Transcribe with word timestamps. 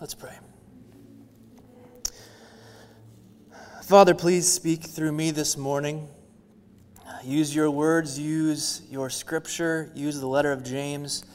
Let's 0.00 0.14
pray. 0.14 0.32
Father, 3.82 4.14
please 4.14 4.50
speak 4.50 4.82
through 4.82 5.12
me 5.12 5.30
this 5.30 5.58
morning. 5.58 6.08
Use 7.22 7.54
your 7.54 7.70
words, 7.70 8.18
use 8.18 8.80
your 8.88 9.10
scripture, 9.10 9.92
use 9.94 10.18
the 10.18 10.26
letter 10.26 10.52
of 10.52 10.64
James 10.64 11.26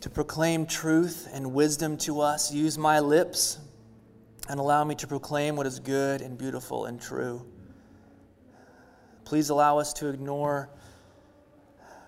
to 0.00 0.08
proclaim 0.08 0.64
truth 0.64 1.28
and 1.34 1.52
wisdom 1.52 1.98
to 1.98 2.22
us. 2.22 2.50
Use 2.50 2.78
my 2.78 2.98
lips 2.98 3.58
and 4.48 4.58
allow 4.58 4.82
me 4.82 4.94
to 4.94 5.06
proclaim 5.06 5.54
what 5.54 5.66
is 5.66 5.78
good 5.78 6.22
and 6.22 6.38
beautiful 6.38 6.86
and 6.86 6.98
true. 6.98 7.44
Please 9.26 9.50
allow 9.50 9.78
us 9.78 9.92
to 9.92 10.08
ignore 10.08 10.70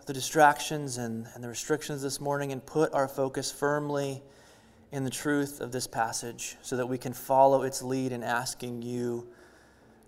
the 0.07 0.15
distractions 0.15 0.97
and, 0.97 1.27
and 1.35 1.45
the 1.45 1.49
restrictions 1.49 2.01
this 2.01 2.23
morning 2.23 2.53
and 2.53 2.65
put 2.65 2.95
our 2.95 3.07
focus 3.07 3.53
firmly 3.53 4.23
in 4.91 5.05
the 5.05 5.11
truth 5.11 5.61
of 5.61 5.73
this 5.73 5.87
passage 5.87 6.57
so 6.63 6.77
that 6.77 6.87
we 6.87 6.99
can 6.99 7.13
follow 7.13 7.63
its 7.63 7.83
lead 7.83 8.13
in 8.13 8.23
asking 8.23 8.83
you 8.83 9.29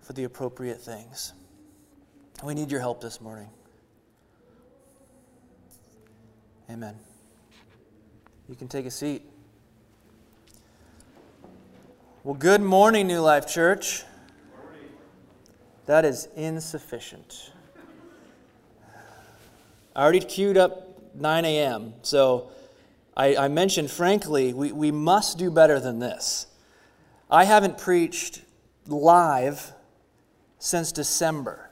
for 0.01 0.13
the 0.15 0.25
appropriate 0.25 0.81
things. 0.81 1.33
We 2.43 2.55
need 2.55 2.71
your 2.71 2.81
help 2.81 3.01
this 3.01 3.21
morning. 3.21 3.51
Amen. 6.71 6.95
You 8.49 8.55
can 8.55 8.69
take 8.69 8.87
a 8.87 8.91
seat. 8.91 9.23
Well, 12.25 12.35
good 12.35 12.63
morning, 12.63 13.07
New 13.07 13.21
Life 13.21 13.47
Church. 13.47 14.05
That 15.87 16.05
is 16.05 16.29
insufficient. 16.37 17.53
I 19.95 20.03
already 20.03 20.21
queued 20.21 20.57
up 20.57 21.15
9 21.15 21.45
a.m., 21.45 21.95
so 22.03 22.51
I, 23.21 23.37
I 23.37 23.49
mentioned, 23.49 23.91
frankly, 23.91 24.55
we, 24.55 24.73
we 24.73 24.91
must 24.91 25.37
do 25.37 25.51
better 25.51 25.79
than 25.79 25.99
this. 25.99 26.47
I 27.31 27.45
haven't 27.45 27.77
preached 27.77 28.41
live 28.87 29.75
since 30.59 30.91
December. 30.91 31.71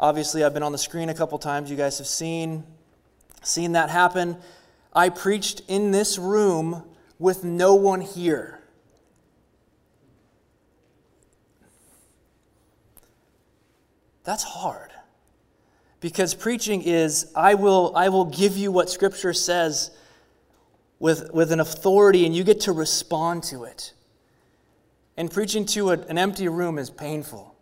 Obviously, 0.00 0.42
I've 0.42 0.54
been 0.54 0.62
on 0.62 0.72
the 0.72 0.78
screen 0.78 1.10
a 1.10 1.14
couple 1.14 1.38
times. 1.38 1.70
You 1.70 1.76
guys 1.76 1.98
have 1.98 2.06
seen, 2.06 2.64
seen 3.42 3.72
that 3.72 3.90
happen. 3.90 4.38
I 4.94 5.10
preached 5.10 5.60
in 5.68 5.90
this 5.90 6.16
room 6.16 6.84
with 7.18 7.44
no 7.44 7.74
one 7.74 8.00
here. 8.00 8.62
That's 14.24 14.42
hard. 14.42 14.90
Because 16.00 16.34
preaching 16.34 16.82
is, 16.82 17.32
I 17.34 17.54
will, 17.54 17.92
I 17.96 18.08
will 18.08 18.26
give 18.26 18.56
you 18.56 18.70
what 18.70 18.88
Scripture 18.88 19.32
says 19.32 19.90
with, 20.98 21.32
with 21.32 21.52
an 21.52 21.60
authority, 21.60 22.24
and 22.24 22.34
you 22.34 22.44
get 22.44 22.60
to 22.62 22.72
respond 22.72 23.42
to 23.44 23.64
it. 23.64 23.92
And 25.16 25.30
preaching 25.30 25.66
to 25.66 25.90
a, 25.90 25.92
an 25.94 26.18
empty 26.18 26.48
room 26.48 26.78
is 26.78 26.90
painful. 26.90 27.56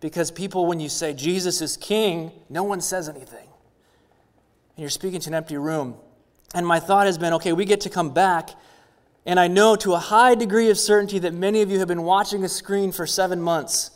Because 0.00 0.30
people, 0.30 0.66
when 0.66 0.80
you 0.80 0.88
say 0.88 1.12
Jesus 1.12 1.60
is 1.60 1.76
king, 1.76 2.32
no 2.48 2.64
one 2.64 2.80
says 2.80 3.08
anything. 3.08 3.46
And 3.46 4.82
you're 4.82 4.90
speaking 4.90 5.20
to 5.20 5.30
an 5.30 5.34
empty 5.34 5.56
room. 5.56 5.96
And 6.54 6.66
my 6.66 6.80
thought 6.80 7.06
has 7.06 7.18
been 7.18 7.32
okay, 7.34 7.52
we 7.52 7.64
get 7.64 7.80
to 7.82 7.90
come 7.90 8.10
back. 8.10 8.50
And 9.26 9.38
I 9.38 9.48
know 9.48 9.76
to 9.76 9.94
a 9.94 9.98
high 9.98 10.34
degree 10.34 10.70
of 10.70 10.78
certainty 10.78 11.18
that 11.20 11.34
many 11.34 11.62
of 11.62 11.70
you 11.70 11.78
have 11.80 11.88
been 11.88 12.04
watching 12.04 12.44
a 12.44 12.48
screen 12.48 12.90
for 12.92 13.06
seven 13.06 13.40
months 13.40 13.90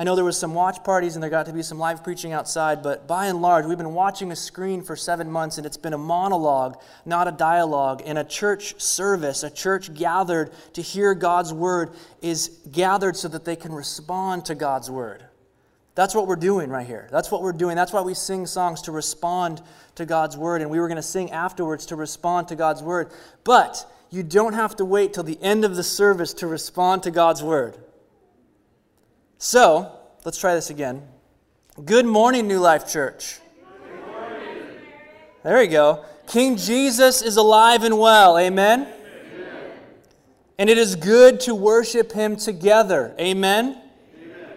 I 0.00 0.02
know 0.02 0.16
there 0.16 0.24
was 0.24 0.38
some 0.38 0.54
watch 0.54 0.82
parties 0.82 1.14
and 1.14 1.22
there 1.22 1.28
got 1.28 1.44
to 1.44 1.52
be 1.52 1.62
some 1.62 1.78
live 1.78 2.02
preaching 2.02 2.32
outside, 2.32 2.82
but 2.82 3.06
by 3.06 3.26
and 3.26 3.42
large, 3.42 3.66
we've 3.66 3.76
been 3.76 3.92
watching 3.92 4.32
a 4.32 4.36
screen 4.36 4.80
for 4.80 4.96
seven 4.96 5.30
months 5.30 5.58
and 5.58 5.66
it's 5.66 5.76
been 5.76 5.92
a 5.92 5.98
monologue, 5.98 6.80
not 7.04 7.28
a 7.28 7.32
dialogue. 7.32 8.00
And 8.06 8.16
a 8.16 8.24
church 8.24 8.80
service, 8.80 9.42
a 9.42 9.50
church 9.50 9.92
gathered 9.92 10.52
to 10.72 10.80
hear 10.80 11.14
God's 11.14 11.52
word, 11.52 11.90
is 12.22 12.60
gathered 12.72 13.14
so 13.14 13.28
that 13.28 13.44
they 13.44 13.56
can 13.56 13.74
respond 13.74 14.46
to 14.46 14.54
God's 14.54 14.90
word. 14.90 15.22
That's 15.96 16.14
what 16.14 16.26
we're 16.26 16.36
doing 16.36 16.70
right 16.70 16.86
here. 16.86 17.06
That's 17.12 17.30
what 17.30 17.42
we're 17.42 17.52
doing. 17.52 17.76
That's 17.76 17.92
why 17.92 18.00
we 18.00 18.14
sing 18.14 18.46
songs 18.46 18.80
to 18.82 18.92
respond 18.92 19.60
to 19.96 20.06
God's 20.06 20.34
word. 20.34 20.62
And 20.62 20.70
we 20.70 20.80
were 20.80 20.88
going 20.88 20.96
to 20.96 21.02
sing 21.02 21.30
afterwards 21.30 21.84
to 21.86 21.96
respond 21.96 22.48
to 22.48 22.56
God's 22.56 22.82
word. 22.82 23.12
But 23.44 23.84
you 24.08 24.22
don't 24.22 24.54
have 24.54 24.76
to 24.76 24.86
wait 24.86 25.12
till 25.12 25.24
the 25.24 25.38
end 25.42 25.62
of 25.62 25.76
the 25.76 25.84
service 25.84 26.32
to 26.32 26.46
respond 26.46 27.02
to 27.02 27.10
God's 27.10 27.42
word. 27.42 27.76
So, 29.42 29.90
let's 30.24 30.38
try 30.38 30.54
this 30.54 30.70
again. 30.70 31.02
Good 31.84 32.06
morning, 32.06 32.46
New 32.46 32.58
Life 32.58 32.90
Church. 32.90 33.38
There 35.42 35.58
we 35.58 35.68
go. 35.68 36.04
King 36.26 36.56
Jesus 36.56 37.22
is 37.22 37.36
alive 37.36 37.82
and 37.82 37.98
well. 37.98 38.38
Amen? 38.38 38.82
Amen. 38.82 39.72
And 40.58 40.68
it 40.68 40.76
is 40.76 40.94
good 40.94 41.40
to 41.40 41.54
worship 41.54 42.12
him 42.12 42.36
together. 42.36 43.14
Amen? 43.18 43.80
Amen. 44.22 44.48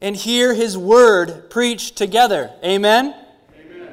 And 0.00 0.16
hear 0.16 0.54
his 0.54 0.78
word 0.78 1.50
preached 1.50 1.96
together. 1.96 2.50
Amen? 2.64 3.14
Amen? 3.54 3.92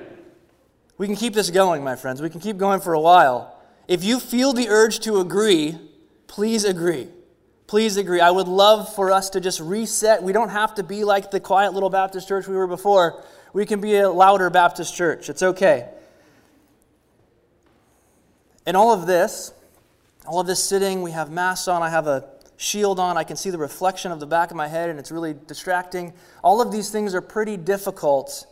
We 0.97 1.07
can 1.07 1.17
keep 1.17 1.33
this 1.33 1.49
going, 1.49 1.83
my 1.83 1.97
friends. 1.97 2.21
We 2.21 2.29
can 2.29 2.39
keep 2.39 2.57
going 2.57 2.79
for 2.79 2.93
a 2.93 3.01
while. 3.01 3.59
If 3.89 4.05
you 4.05 4.19
feel 4.19 4.53
the 4.53 4.69
urge 4.69 5.01
to 5.01 5.19
agree, 5.19 5.77
please 6.27 6.63
agree. 6.63 7.09
Please 7.67 7.97
agree. 7.97 8.21
I 8.21 8.31
would 8.31 8.47
love 8.47 8.93
for 8.95 9.11
us 9.11 9.29
to 9.31 9.41
just 9.41 9.59
reset. 9.59 10.23
We 10.23 10.31
don't 10.31 10.49
have 10.49 10.75
to 10.75 10.83
be 10.83 11.03
like 11.03 11.31
the 11.31 11.41
quiet 11.41 11.73
little 11.73 11.89
Baptist 11.89 12.27
church 12.27 12.47
we 12.47 12.55
were 12.55 12.67
before. 12.67 13.21
We 13.51 13.65
can 13.65 13.81
be 13.81 13.97
a 13.97 14.09
louder 14.09 14.49
Baptist 14.49 14.95
church. 14.95 15.29
It's 15.29 15.43
okay. 15.43 15.89
And 18.65 18.77
all 18.77 18.93
of 18.93 19.05
this, 19.05 19.53
all 20.25 20.39
of 20.39 20.47
this 20.47 20.63
sitting, 20.63 21.01
we 21.01 21.11
have 21.11 21.29
masks 21.29 21.67
on, 21.67 21.81
I 21.81 21.89
have 21.89 22.07
a 22.07 22.29
shield 22.55 22.99
on, 22.99 23.17
I 23.17 23.23
can 23.23 23.35
see 23.37 23.49
the 23.49 23.57
reflection 23.57 24.11
of 24.11 24.19
the 24.19 24.25
back 24.25 24.49
of 24.49 24.57
my 24.57 24.67
head, 24.67 24.89
and 24.89 24.97
it's 24.97 25.11
really 25.11 25.35
distracting. 25.47 26.13
All 26.43 26.61
of 26.61 26.71
these 26.71 26.89
things 26.89 27.13
are 27.13 27.21
pretty 27.21 27.55
difficult. 27.55 28.45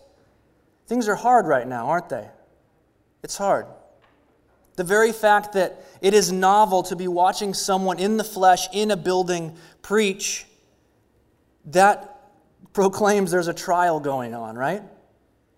Things 0.88 1.08
are 1.08 1.16
hard 1.16 1.48
right 1.48 1.68
now, 1.68 1.88
aren't 1.88 2.10
they? 2.10 2.28
It's 3.24 3.38
hard. 3.38 3.66
The 4.76 4.84
very 4.84 5.12
fact 5.12 5.54
that 5.54 5.86
it 6.02 6.14
is 6.14 6.32
novel 6.32 6.84
to 6.84 6.96
be 6.96 7.08
watching 7.08 7.54
someone 7.54 8.00
in 8.00 8.18
the 8.18 8.24
flesh 8.24 8.68
in 8.74 8.92
a 8.92 8.98
building 8.98 9.56
preach, 9.82 10.46
that 11.68 12.32
proclaims 12.74 13.32
there's 13.32 13.48
a 13.48 13.54
trial 13.54 14.00
going 14.00 14.34
on, 14.34 14.56
right? 14.56 14.84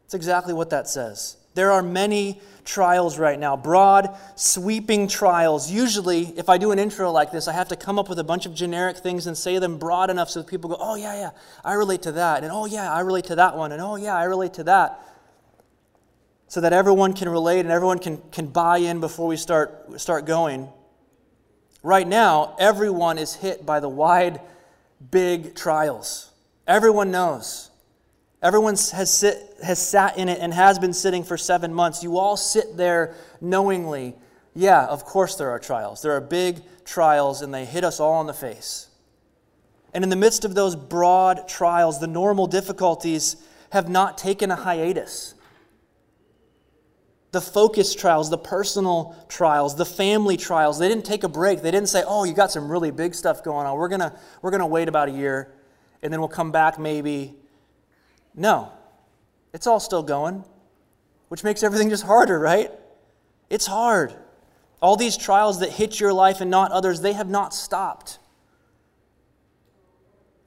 It's 0.05 0.13
exactly 0.13 0.53
what 0.53 0.69
that 0.69 0.87
says. 0.87 1.37
There 1.55 1.71
are 1.71 1.81
many 1.81 2.39
trials 2.63 3.17
right 3.17 3.39
now, 3.39 3.57
broad, 3.57 4.15
sweeping 4.35 5.07
trials. 5.07 5.71
Usually, 5.71 6.25
if 6.37 6.49
I 6.49 6.59
do 6.59 6.71
an 6.71 6.77
intro 6.77 7.11
like 7.11 7.31
this, 7.31 7.47
I 7.47 7.53
have 7.53 7.69
to 7.69 7.75
come 7.75 7.97
up 7.97 8.09
with 8.09 8.19
a 8.19 8.23
bunch 8.23 8.45
of 8.45 8.53
generic 8.53 8.97
things 8.97 9.25
and 9.25 9.35
say 9.35 9.57
them 9.57 9.79
broad 9.79 10.11
enough 10.11 10.29
so 10.29 10.41
that 10.41 10.47
people 10.47 10.69
go, 10.69 10.77
oh, 10.79 10.95
yeah, 10.95 11.15
yeah, 11.15 11.29
I 11.65 11.73
relate 11.73 12.03
to 12.03 12.11
that. 12.13 12.43
And 12.43 12.51
oh, 12.51 12.65
yeah, 12.65 12.93
I 12.93 12.99
relate 12.99 13.25
to 13.25 13.35
that 13.35 13.57
one. 13.57 13.71
And 13.71 13.81
oh, 13.81 13.95
yeah, 13.95 14.15
I 14.15 14.25
relate 14.25 14.53
to 14.55 14.63
that 14.65 15.01
so 16.47 16.61
that 16.61 16.73
everyone 16.73 17.13
can 17.13 17.29
relate 17.29 17.59
and 17.59 17.69
everyone 17.69 17.99
can, 17.99 18.21
can 18.31 18.47
buy 18.47 18.77
in 18.77 18.99
before 18.99 19.27
we 19.27 19.37
start, 19.37 19.99
start 19.99 20.25
going. 20.25 20.69
Right 21.83 22.07
now, 22.07 22.55
everyone 22.59 23.17
is 23.17 23.35
hit 23.35 23.65
by 23.65 23.79
the 23.79 23.89
wide, 23.89 24.39
big 25.11 25.55
trials. 25.55 26.31
Everyone 26.65 27.11
knows. 27.11 27.69
Everyone 28.41 28.75
has, 28.75 29.13
sit, 29.13 29.37
has 29.63 29.79
sat 29.79 30.17
in 30.17 30.29
it 30.29 30.39
and 30.39 30.53
has 30.53 30.79
been 30.79 30.93
sitting 30.93 31.23
for 31.23 31.37
seven 31.37 31.73
months. 31.73 32.03
You 32.03 32.17
all 32.17 32.37
sit 32.37 32.77
there 32.77 33.15
knowingly. 33.41 34.15
Yeah, 34.53 34.85
of 34.85 35.03
course 35.05 35.35
there 35.35 35.49
are 35.49 35.59
trials. 35.59 36.01
There 36.01 36.13
are 36.13 36.21
big 36.21 36.61
trials, 36.85 37.41
and 37.41 37.53
they 37.53 37.65
hit 37.65 37.83
us 37.83 37.99
all 37.99 38.21
in 38.21 38.27
the 38.27 38.33
face. 38.33 38.87
And 39.93 40.03
in 40.03 40.09
the 40.09 40.15
midst 40.15 40.45
of 40.45 40.55
those 40.55 40.75
broad 40.75 41.47
trials, 41.47 41.99
the 41.99 42.07
normal 42.07 42.47
difficulties 42.47 43.37
have 43.71 43.89
not 43.89 44.17
taken 44.17 44.51
a 44.51 44.55
hiatus 44.55 45.33
the 47.37 47.41
focus 47.41 47.93
trials, 47.93 48.31
the 48.31 48.37
personal 48.37 49.15
trials, 49.29 49.75
the 49.75 49.85
family 49.85 50.37
trials. 50.37 50.79
They 50.79 50.89
didn't 50.89 51.05
take 51.05 51.23
a 51.23 51.29
break. 51.29 51.61
They 51.61 51.69
didn't 51.69 51.89
say, 51.89 52.03
"Oh, 52.03 52.23
you 52.23 52.33
got 52.33 52.51
some 52.51 52.67
really 52.67 52.89
big 52.89 53.13
stuff 53.13 53.43
going 53.43 53.67
on. 53.67 53.77
We're 53.77 53.89
going 53.89 53.99
to 53.99 54.11
we're 54.41 54.49
to 54.57 54.65
wait 54.65 54.87
about 54.87 55.07
a 55.07 55.11
year 55.11 55.53
and 56.01 56.11
then 56.11 56.19
we'll 56.19 56.29
come 56.29 56.51
back 56.51 56.79
maybe." 56.79 57.35
No. 58.33 58.71
It's 59.53 59.67
all 59.67 59.79
still 59.79 60.01
going, 60.01 60.45
which 61.27 61.43
makes 61.43 61.61
everything 61.61 61.91
just 61.91 62.05
harder, 62.05 62.39
right? 62.39 62.71
It's 63.51 63.67
hard. 63.67 64.15
All 64.81 64.95
these 64.95 65.15
trials 65.15 65.59
that 65.59 65.69
hit 65.69 65.99
your 65.99 66.13
life 66.13 66.41
and 66.41 66.49
not 66.49 66.71
others, 66.71 67.01
they 67.01 67.13
have 67.13 67.29
not 67.29 67.53
stopped. 67.53 68.17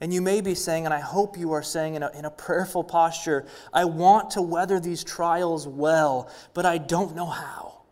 And 0.00 0.14
you 0.14 0.22
may 0.22 0.40
be 0.40 0.54
saying, 0.54 0.86
and 0.86 0.94
I 0.94 1.00
hope 1.00 1.36
you 1.36 1.52
are 1.52 1.62
saying 1.62 1.94
in 1.94 2.02
a, 2.02 2.10
in 2.12 2.24
a 2.24 2.30
prayerful 2.30 2.84
posture, 2.84 3.46
I 3.72 3.84
want 3.84 4.30
to 4.30 4.42
weather 4.42 4.80
these 4.80 5.04
trials 5.04 5.68
well, 5.68 6.30
but 6.54 6.64
I 6.64 6.78
don't 6.78 7.14
know 7.14 7.26
how. 7.26 7.82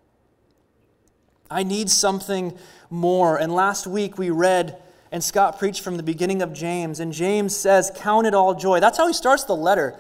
I 1.51 1.63
need 1.63 1.91
something 1.91 2.57
more. 2.91 3.39
And 3.39 3.55
last 3.55 3.87
week 3.87 4.17
we 4.17 4.31
read, 4.31 4.81
and 5.13 5.23
Scott 5.23 5.59
preached 5.59 5.83
from 5.83 5.97
the 5.97 6.03
beginning 6.03 6.41
of 6.41 6.53
James, 6.53 7.01
and 7.01 7.13
James 7.13 7.55
says, 7.55 7.93
Count 7.95 8.27
it 8.27 8.35
all 8.35 8.55
joy. 8.55 8.81
That's 8.81 8.97
how 8.99 9.07
he 9.07 9.13
starts 9.13 9.45
the 9.45 9.57
letter. 9.57 9.95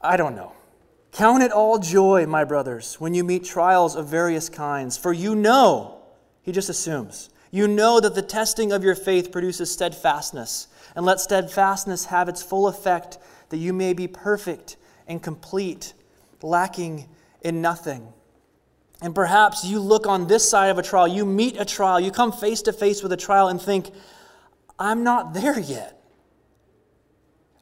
I 0.00 0.16
don't 0.16 0.36
know. 0.36 0.52
Count 1.12 1.42
it 1.42 1.52
all 1.52 1.78
joy, 1.78 2.26
my 2.26 2.44
brothers, 2.44 3.00
when 3.00 3.14
you 3.14 3.24
meet 3.24 3.44
trials 3.44 3.96
of 3.96 4.06
various 4.06 4.48
kinds, 4.48 4.96
for 4.96 5.12
you 5.12 5.34
know, 5.34 6.00
he 6.42 6.52
just 6.52 6.68
assumes, 6.68 7.30
you 7.50 7.68
know 7.68 8.00
that 8.00 8.14
the 8.14 8.22
testing 8.22 8.72
of 8.72 8.84
your 8.84 8.94
faith 8.94 9.32
produces 9.32 9.70
steadfastness, 9.70 10.68
and 10.94 11.04
let 11.06 11.20
steadfastness 11.20 12.06
have 12.06 12.28
its 12.28 12.42
full 12.42 12.68
effect, 12.68 13.18
that 13.48 13.58
you 13.58 13.72
may 13.72 13.92
be 13.92 14.06
perfect 14.06 14.76
and 15.06 15.22
complete, 15.22 15.94
lacking 16.42 17.08
in 17.42 17.62
nothing. 17.62 18.12
And 19.00 19.14
perhaps 19.14 19.64
you 19.64 19.80
look 19.80 20.06
on 20.06 20.26
this 20.26 20.48
side 20.48 20.70
of 20.70 20.78
a 20.78 20.82
trial, 20.82 21.06
you 21.06 21.24
meet 21.24 21.56
a 21.58 21.64
trial, 21.64 22.00
you 22.00 22.10
come 22.10 22.32
face 22.32 22.62
to 22.62 22.72
face 22.72 23.02
with 23.02 23.12
a 23.12 23.16
trial 23.16 23.48
and 23.48 23.60
think, 23.60 23.90
I'm 24.78 25.04
not 25.04 25.34
there 25.34 25.58
yet. 25.58 26.02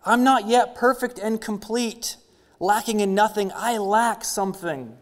I'm 0.04 0.24
not 0.24 0.46
yet 0.46 0.74
perfect 0.74 1.18
and 1.18 1.40
complete, 1.40 2.16
lacking 2.60 3.00
in 3.00 3.14
nothing. 3.14 3.50
I 3.54 3.78
lack 3.78 4.24
something. 4.24 4.96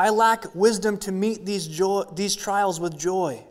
I 0.00 0.08
lack 0.08 0.54
wisdom 0.54 0.96
to 1.00 1.12
meet 1.12 1.44
these, 1.44 1.66
joy, 1.66 2.04
these 2.14 2.34
trials 2.34 2.80
with 2.80 2.98
joy. 2.98 3.44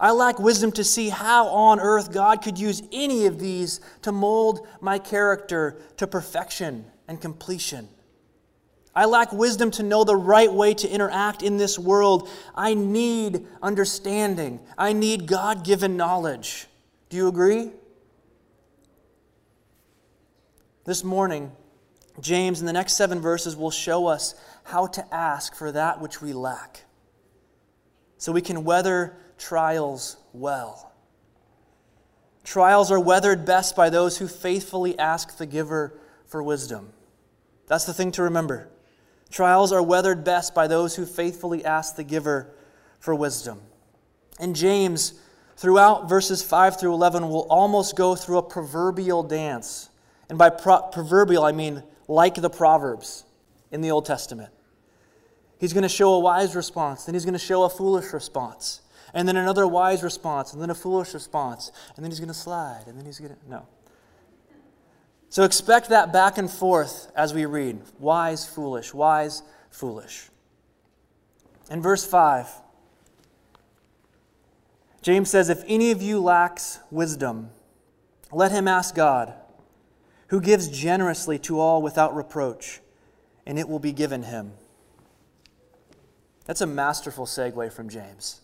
I 0.00 0.10
lack 0.10 0.40
wisdom 0.40 0.72
to 0.72 0.82
see 0.82 1.08
how 1.08 1.46
on 1.46 1.78
earth 1.78 2.12
God 2.12 2.42
could 2.42 2.58
use 2.58 2.82
any 2.90 3.26
of 3.26 3.38
these 3.38 3.80
to 4.02 4.10
mold 4.10 4.66
my 4.80 4.98
character 4.98 5.80
to 5.98 6.08
perfection 6.08 6.86
and 7.06 7.20
completion. 7.20 7.88
I 8.92 9.04
lack 9.04 9.32
wisdom 9.32 9.70
to 9.72 9.84
know 9.84 10.02
the 10.02 10.16
right 10.16 10.52
way 10.52 10.74
to 10.74 10.88
interact 10.88 11.44
in 11.44 11.58
this 11.58 11.78
world. 11.78 12.28
I 12.56 12.74
need 12.74 13.46
understanding. 13.62 14.58
I 14.76 14.92
need 14.92 15.28
God 15.28 15.64
given 15.64 15.96
knowledge. 15.96 16.66
Do 17.08 17.16
you 17.16 17.28
agree? 17.28 17.70
This 20.86 21.04
morning, 21.04 21.52
James, 22.20 22.58
in 22.58 22.66
the 22.66 22.72
next 22.72 22.94
seven 22.94 23.20
verses, 23.20 23.56
will 23.56 23.70
show 23.70 24.08
us 24.08 24.34
how 24.64 24.86
to 24.86 25.14
ask 25.14 25.54
for 25.54 25.72
that 25.72 26.00
which 26.00 26.20
we 26.20 26.32
lack 26.32 26.84
so 28.18 28.30
we 28.30 28.40
can 28.40 28.62
weather 28.62 29.16
trials 29.36 30.16
well. 30.32 30.92
Trials 32.44 32.90
are 32.90 33.00
weathered 33.00 33.44
best 33.44 33.74
by 33.74 33.90
those 33.90 34.18
who 34.18 34.28
faithfully 34.28 34.98
ask 34.98 35.38
the 35.38 35.46
giver 35.46 35.98
for 36.26 36.42
wisdom. 36.42 36.92
That's 37.66 37.84
the 37.84 37.92
thing 37.92 38.12
to 38.12 38.22
remember. 38.22 38.68
Trials 39.30 39.72
are 39.72 39.82
weathered 39.82 40.24
best 40.24 40.54
by 40.54 40.66
those 40.66 40.94
who 40.94 41.06
faithfully 41.06 41.64
ask 41.64 41.96
the 41.96 42.04
giver 42.04 42.54
for 43.00 43.14
wisdom. 43.14 43.60
And 44.38 44.54
James, 44.54 45.14
throughout 45.56 46.08
verses 46.08 46.42
5 46.42 46.78
through 46.78 46.94
11, 46.94 47.28
will 47.28 47.46
almost 47.48 47.96
go 47.96 48.14
through 48.14 48.38
a 48.38 48.42
proverbial 48.42 49.22
dance. 49.22 49.88
And 50.28 50.38
by 50.38 50.50
pro- 50.50 50.82
proverbial, 50.82 51.44
I 51.44 51.52
mean 51.52 51.82
like 52.08 52.34
the 52.34 52.50
Proverbs 52.50 53.24
in 53.72 53.80
the 53.80 53.90
Old 53.90 54.06
Testament. 54.06 54.52
He's 55.58 55.72
going 55.72 55.82
to 55.82 55.88
show 55.88 56.14
a 56.14 56.20
wise 56.20 56.54
response, 56.54 57.04
then 57.04 57.14
he's 57.14 57.24
going 57.24 57.34
to 57.34 57.38
show 57.38 57.64
a 57.64 57.70
foolish 57.70 58.12
response, 58.12 58.82
and 59.14 59.26
then 59.26 59.36
another 59.36 59.66
wise 59.66 60.02
response, 60.02 60.52
and 60.52 60.62
then 60.62 60.70
a 60.70 60.74
foolish 60.74 61.14
response, 61.14 61.72
and 61.96 62.04
then 62.04 62.10
he's 62.10 62.20
going 62.20 62.28
to 62.28 62.34
slide, 62.34 62.84
and 62.86 62.98
then 62.98 63.06
he's 63.06 63.18
going 63.18 63.34
to. 63.34 63.38
No. 63.48 63.66
So 65.28 65.44
expect 65.44 65.88
that 65.88 66.12
back 66.12 66.36
and 66.36 66.50
forth 66.50 67.10
as 67.16 67.32
we 67.32 67.46
read 67.46 67.80
wise, 67.98 68.46
foolish, 68.46 68.92
wise, 68.92 69.42
foolish. 69.70 70.28
In 71.70 71.80
verse 71.80 72.04
5, 72.04 72.48
James 75.00 75.30
says, 75.30 75.48
If 75.48 75.62
any 75.66 75.90
of 75.90 76.02
you 76.02 76.20
lacks 76.20 76.80
wisdom, 76.90 77.50
let 78.30 78.52
him 78.52 78.68
ask 78.68 78.94
God, 78.94 79.32
who 80.28 80.40
gives 80.40 80.68
generously 80.68 81.38
to 81.40 81.58
all 81.58 81.82
without 81.82 82.14
reproach, 82.14 82.80
and 83.46 83.58
it 83.58 83.68
will 83.68 83.78
be 83.78 83.92
given 83.92 84.24
him. 84.24 84.52
That's 86.44 86.60
a 86.60 86.66
masterful 86.66 87.26
segue 87.26 87.72
from 87.72 87.88
James. 87.88 88.40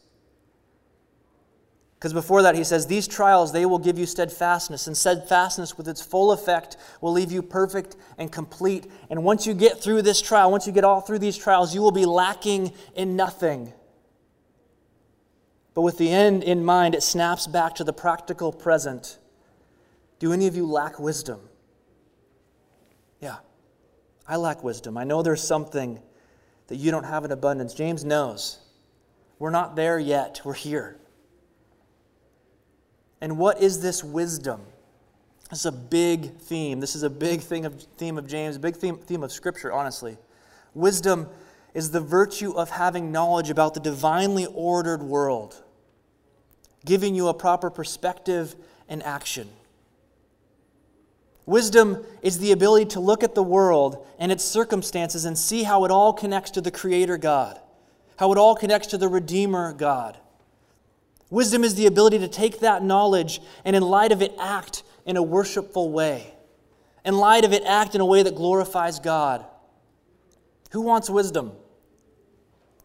Because 1.98 2.12
before 2.12 2.42
that, 2.42 2.54
he 2.54 2.62
says, 2.62 2.86
These 2.86 3.08
trials, 3.08 3.52
they 3.52 3.66
will 3.66 3.80
give 3.80 3.98
you 3.98 4.06
steadfastness, 4.06 4.86
and 4.86 4.96
steadfastness 4.96 5.76
with 5.76 5.88
its 5.88 6.00
full 6.00 6.30
effect 6.30 6.76
will 7.00 7.10
leave 7.10 7.32
you 7.32 7.42
perfect 7.42 7.96
and 8.18 8.30
complete. 8.30 8.86
And 9.10 9.24
once 9.24 9.48
you 9.48 9.54
get 9.54 9.82
through 9.82 10.02
this 10.02 10.22
trial, 10.22 10.52
once 10.52 10.64
you 10.64 10.72
get 10.72 10.84
all 10.84 11.00
through 11.00 11.18
these 11.18 11.36
trials, 11.36 11.74
you 11.74 11.82
will 11.82 11.90
be 11.90 12.06
lacking 12.06 12.72
in 12.94 13.16
nothing. 13.16 13.72
But 15.74 15.82
with 15.82 15.98
the 15.98 16.10
end 16.10 16.44
in 16.44 16.64
mind, 16.64 16.94
it 16.94 17.02
snaps 17.02 17.48
back 17.48 17.74
to 17.76 17.84
the 17.84 17.92
practical 17.92 18.52
present. 18.52 19.18
Do 20.20 20.32
any 20.32 20.46
of 20.46 20.54
you 20.54 20.66
lack 20.66 21.00
wisdom? 21.00 21.47
I 24.28 24.36
lack 24.36 24.62
wisdom. 24.62 24.98
I 24.98 25.04
know 25.04 25.22
there's 25.22 25.42
something 25.42 26.00
that 26.66 26.76
you 26.76 26.90
don't 26.90 27.04
have 27.04 27.24
in 27.24 27.32
abundance. 27.32 27.72
James 27.72 28.04
knows. 28.04 28.58
We're 29.38 29.50
not 29.50 29.74
there 29.74 29.98
yet, 29.98 30.40
we're 30.44 30.54
here. 30.54 30.98
And 33.20 33.38
what 33.38 33.60
is 33.62 33.80
this 33.80 34.04
wisdom? 34.04 34.60
This 35.50 35.60
is 35.60 35.66
a 35.66 35.72
big 35.72 36.36
theme. 36.36 36.78
This 36.78 36.94
is 36.94 37.02
a 37.02 37.10
big 37.10 37.40
thing 37.40 37.64
of, 37.64 37.82
theme 37.96 38.18
of 38.18 38.26
James, 38.26 38.56
a 38.56 38.60
big 38.60 38.76
theme, 38.76 38.98
theme 38.98 39.22
of 39.22 39.32
Scripture, 39.32 39.72
honestly. 39.72 40.18
Wisdom 40.74 41.28
is 41.72 41.90
the 41.90 42.00
virtue 42.00 42.52
of 42.52 42.70
having 42.70 43.10
knowledge 43.10 43.48
about 43.48 43.74
the 43.74 43.80
divinely 43.80 44.46
ordered 44.46 45.02
world, 45.02 45.62
giving 46.84 47.14
you 47.14 47.28
a 47.28 47.34
proper 47.34 47.70
perspective 47.70 48.56
and 48.88 49.02
action. 49.02 49.48
Wisdom 51.48 52.04
is 52.20 52.40
the 52.40 52.52
ability 52.52 52.84
to 52.84 53.00
look 53.00 53.24
at 53.24 53.34
the 53.34 53.42
world 53.42 54.06
and 54.18 54.30
its 54.30 54.44
circumstances 54.44 55.24
and 55.24 55.38
see 55.38 55.62
how 55.62 55.86
it 55.86 55.90
all 55.90 56.12
connects 56.12 56.50
to 56.50 56.60
the 56.60 56.70
Creator 56.70 57.16
God, 57.16 57.58
how 58.18 58.30
it 58.32 58.36
all 58.36 58.54
connects 58.54 58.88
to 58.88 58.98
the 58.98 59.08
Redeemer 59.08 59.72
God. 59.72 60.18
Wisdom 61.30 61.64
is 61.64 61.74
the 61.74 61.86
ability 61.86 62.18
to 62.18 62.28
take 62.28 62.60
that 62.60 62.82
knowledge 62.82 63.40
and, 63.64 63.74
in 63.74 63.82
light 63.82 64.12
of 64.12 64.20
it, 64.20 64.34
act 64.38 64.82
in 65.06 65.16
a 65.16 65.22
worshipful 65.22 65.90
way. 65.90 66.34
In 67.02 67.16
light 67.16 67.46
of 67.46 67.54
it, 67.54 67.62
act 67.64 67.94
in 67.94 68.02
a 68.02 68.06
way 68.06 68.22
that 68.22 68.34
glorifies 68.34 68.98
God. 68.98 69.42
Who 70.72 70.82
wants 70.82 71.08
wisdom? 71.08 71.52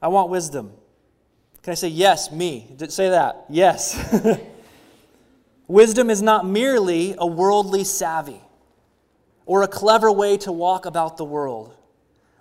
I 0.02 0.08
want 0.08 0.30
wisdom. 0.30 0.72
Can 1.64 1.72
I 1.72 1.76
say 1.76 1.90
yes, 1.90 2.32
me? 2.32 2.74
Say 2.88 3.10
that. 3.10 3.44
Yes. 3.50 4.00
wisdom 5.68 6.10
is 6.10 6.22
not 6.22 6.46
merely 6.46 7.14
a 7.18 7.28
worldly 7.28 7.84
savvy 7.84 8.40
or 9.46 9.62
a 9.62 9.68
clever 9.68 10.12
way 10.12 10.38
to 10.38 10.52
walk 10.52 10.86
about 10.86 11.18
the 11.18 11.26
world. 11.26 11.76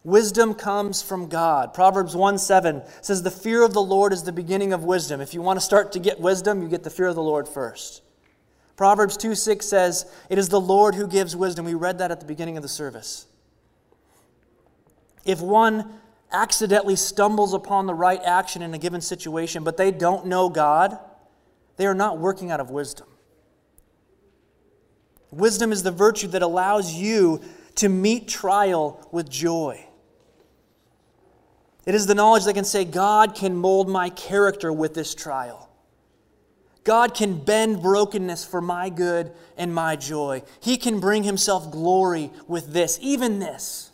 Wisdom 0.04 0.54
comes 0.54 1.00
from 1.00 1.28
God. 1.28 1.72
Proverbs 1.74 2.16
1 2.16 2.38
7 2.38 2.82
says, 3.00 3.22
The 3.22 3.30
fear 3.30 3.62
of 3.62 3.72
the 3.72 3.82
Lord 3.82 4.12
is 4.12 4.24
the 4.24 4.32
beginning 4.32 4.72
of 4.72 4.84
wisdom. 4.84 5.20
If 5.20 5.32
you 5.32 5.42
want 5.42 5.58
to 5.58 5.64
start 5.64 5.92
to 5.92 6.00
get 6.00 6.20
wisdom, 6.20 6.60
you 6.62 6.68
get 6.68 6.82
the 6.82 6.90
fear 6.90 7.06
of 7.06 7.14
the 7.14 7.22
Lord 7.22 7.48
first. 7.48 8.02
Proverbs 8.76 9.16
2 9.16 9.36
6 9.36 9.64
says, 9.64 10.12
It 10.28 10.38
is 10.38 10.48
the 10.48 10.60
Lord 10.60 10.96
who 10.96 11.06
gives 11.06 11.36
wisdom. 11.36 11.64
We 11.64 11.74
read 11.74 11.98
that 11.98 12.10
at 12.10 12.18
the 12.18 12.26
beginning 12.26 12.56
of 12.56 12.64
the 12.64 12.68
service. 12.68 13.26
If 15.24 15.40
one 15.40 16.00
accidentally 16.32 16.96
stumbles 16.96 17.54
upon 17.54 17.86
the 17.86 17.94
right 17.94 18.20
action 18.24 18.62
in 18.62 18.74
a 18.74 18.78
given 18.78 19.00
situation, 19.00 19.62
but 19.62 19.76
they 19.76 19.92
don't 19.92 20.26
know 20.26 20.48
God, 20.48 20.98
they 21.76 21.86
are 21.86 21.94
not 21.94 22.18
working 22.18 22.50
out 22.50 22.58
of 22.58 22.70
wisdom. 22.70 23.06
Wisdom 25.32 25.72
is 25.72 25.82
the 25.82 25.90
virtue 25.90 26.28
that 26.28 26.42
allows 26.42 26.94
you 26.94 27.40
to 27.76 27.88
meet 27.88 28.28
trial 28.28 29.08
with 29.10 29.30
joy. 29.30 29.84
It 31.86 31.94
is 31.94 32.06
the 32.06 32.14
knowledge 32.14 32.44
that 32.44 32.54
can 32.54 32.64
say, 32.64 32.84
God 32.84 33.34
can 33.34 33.56
mold 33.56 33.88
my 33.88 34.10
character 34.10 34.72
with 34.72 34.94
this 34.94 35.14
trial. 35.14 35.70
God 36.84 37.14
can 37.14 37.42
bend 37.42 37.80
brokenness 37.80 38.44
for 38.44 38.60
my 38.60 38.90
good 38.90 39.32
and 39.56 39.74
my 39.74 39.96
joy. 39.96 40.42
He 40.60 40.76
can 40.76 41.00
bring 41.00 41.22
himself 41.22 41.70
glory 41.70 42.30
with 42.46 42.72
this, 42.72 42.98
even 43.00 43.38
this. 43.38 43.90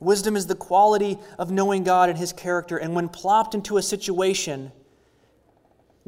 Wisdom 0.00 0.36
is 0.36 0.46
the 0.46 0.54
quality 0.54 1.18
of 1.38 1.50
knowing 1.50 1.82
God 1.82 2.08
and 2.08 2.18
his 2.18 2.32
character, 2.32 2.76
and 2.76 2.94
when 2.94 3.08
plopped 3.08 3.54
into 3.54 3.78
a 3.78 3.82
situation, 3.82 4.72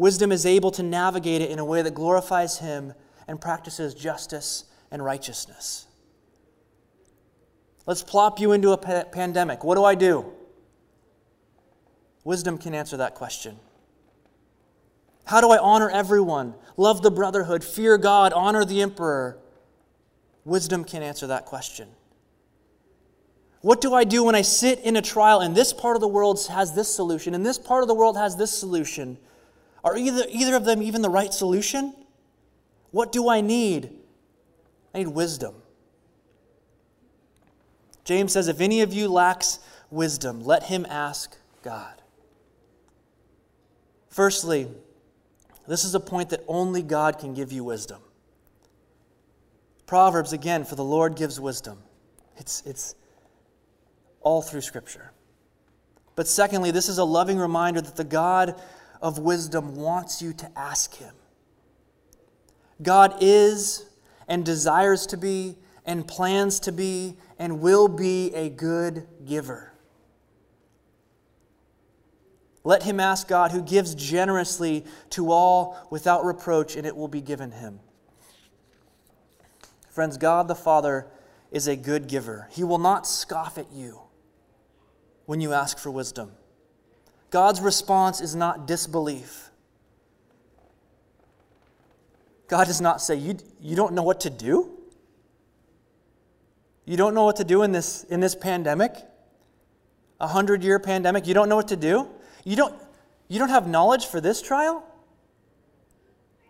wisdom 0.03 0.33
is 0.33 0.45
able 0.45 0.73
to 0.73 0.83
navigate 0.83 1.41
it 1.41 1.49
in 1.49 1.61
a 1.61 1.65
way 1.65 1.81
that 1.81 1.95
glorifies 1.95 2.59
him 2.59 2.93
and 3.29 3.41
practices 3.41 3.95
justice 3.95 4.65
and 4.91 5.03
righteousness. 5.03 5.87
Let's 7.87 8.03
plop 8.03 8.41
you 8.41 8.51
into 8.51 8.73
a 8.73 8.77
pa- 8.77 9.05
pandemic. 9.05 9.63
What 9.63 9.77
do 9.77 9.85
I 9.85 9.95
do? 9.95 10.27
Wisdom 12.25 12.59
can 12.59 12.75
answer 12.75 12.97
that 12.97 13.15
question. 13.15 13.61
How 15.25 15.41
do 15.41 15.51
I 15.51 15.59
honor 15.59 15.89
everyone, 15.89 16.55
love 16.77 17.03
the 17.03 17.13
brotherhood, 17.13 17.63
fear 17.63 17.97
God, 17.97 18.33
honor 18.33 18.65
the 18.65 18.83
emperor? 18.83 19.39
Wisdom 20.45 20.83
can 20.83 21.05
answer 21.05 21.29
that 21.29 21.47
question. 21.47 21.89
What 23.61 23.81
do 23.81 23.95
I 23.95 24.03
do 24.03 24.25
when 24.25 24.35
I 24.35 24.43
sit 24.43 24.81
in 24.81 24.97
a 24.97 25.03
trial 25.03 25.39
and 25.39 25.55
this 25.55 25.73
part 25.73 25.95
of 25.95 26.01
the 26.01 26.09
world 26.09 26.45
has 26.51 26.75
this 26.75 26.93
solution 26.93 27.37
and 27.37 27.47
this 27.47 27.57
part 27.57 27.83
of 27.83 27.89
the 27.89 27.95
world 27.95 28.17
has 28.17 28.35
this 28.35 28.51
solution? 28.51 29.17
Are 29.85 29.97
either, 29.97 30.25
either 30.29 30.55
of 30.55 30.65
them 30.65 30.83
even 30.83 31.03
the 31.03 31.11
right 31.11 31.33
solution? 31.33 31.95
What 32.91 33.11
do 33.11 33.29
I 33.29 33.41
need? 33.41 33.91
I 34.95 34.99
need 34.99 35.09
wisdom. 35.09 35.55
James 38.05 38.33
says, 38.33 38.49
If 38.49 38.61
any 38.61 38.83
of 38.83 38.93
you 38.93 39.09
lacks 39.09 39.59
wisdom, 39.91 40.45
let 40.45 40.65
him 40.65 40.87
ask 40.89 41.37
God. 41.63 42.03
Firstly, 44.09 44.69
this 45.67 45.85
is 45.85 45.95
a 45.95 46.01
point 46.01 46.31
that 46.31 46.45
only 46.47 46.83
God 46.83 47.19
can 47.19 47.35
give 47.35 47.53
you 47.53 47.65
wisdom. 47.65 48.01
Proverbs, 49.87 50.33
again, 50.33 50.65
for 50.65 50.75
the 50.75 50.85
Lord 50.85 51.17
gives 51.17 51.41
wisdom. 51.41 51.79
It's, 52.37 52.63
it's 52.67 52.95
all 54.21 54.43
through 54.43 54.63
Scripture. 54.63 55.13
But 56.15 56.29
secondly, 56.29 56.71
this 56.71 56.89
is 56.89 56.99
a 56.99 57.05
loving 57.05 57.39
reminder 57.39 57.81
that 57.81 57.97
the 57.97 58.05
God 58.05 58.61
of 59.03 59.19
wisdom 59.19 59.77
wants 59.77 60.23
you 60.23 60.33
to 60.33 60.51
ask 60.57 60.95
Him. 60.95 61.15
God 62.81 63.17
is 63.21 63.85
and 64.29 64.45
desires 64.45 65.07
to 65.09 65.17
be 65.17 65.57
and 65.85 66.07
plans 66.07 66.61
to 66.61 66.73
be 66.73 67.17
and 67.39 67.61
will 67.61 67.89
be 67.89 68.33
a 68.35 68.49
good 68.49 69.07
giver. 69.27 69.73
Let 72.65 72.85
him 72.85 73.01
ask 73.01 73.27
God, 73.27 73.51
who 73.51 73.61
gives 73.61 73.95
generously 73.95 74.85
to 75.11 75.33
all 75.33 75.77
without 75.91 76.25
reproach, 76.25 76.77
and 76.77 76.87
it 76.87 76.97
will 76.97 77.09
be 77.09 77.21
given 77.21 77.51
him. 77.51 77.81
Friends, 79.91 80.17
God 80.17 80.47
the 80.47 80.55
Father 80.55 81.09
is 81.51 81.67
a 81.67 81.75
good 81.75 82.07
giver. 82.07 82.49
He 82.53 82.63
will 82.63 82.79
not 82.79 83.07
scoff 83.07 83.59
at 83.59 83.73
you 83.73 84.03
when 85.27 85.41
you 85.41 85.53
ask 85.53 85.79
for 85.79 85.91
wisdom. 85.91 86.31
God's 87.33 87.63
response 87.63 88.21
is 88.21 88.37
not 88.37 88.67
disbelief. 88.67 89.49
God 92.47 92.67
does 92.67 92.81
not 92.81 93.01
say, 93.01 93.17
You, 93.17 93.39
you 93.59 93.75
don't 93.75 93.95
know 93.95 94.03
what 94.03 94.21
to 94.21 94.31
do? 94.31 94.79
You 96.85 96.99
don't 96.99 97.15
know 97.15 97.25
what 97.25 97.37
to 97.37 97.45
do 97.45 97.63
in 97.63 97.73
this, 97.73 98.05
in 98.05 98.21
this 98.21 98.35
pandemic? 98.35 98.95
A 100.21 100.27
hundred 100.29 100.63
year 100.63 100.79
pandemic? 100.79 101.27
You 101.27 101.33
don't 101.33 101.49
know 101.49 101.57
what 101.57 101.69
to 101.69 101.77
do? 101.77 102.07
You 102.45 102.55
don't, 102.55 102.75
you 103.29 103.39
don't 103.39 103.49
have 103.49 103.67
knowledge 103.67 104.07
for 104.07 104.21
this 104.21 104.43
trial? 104.43 104.85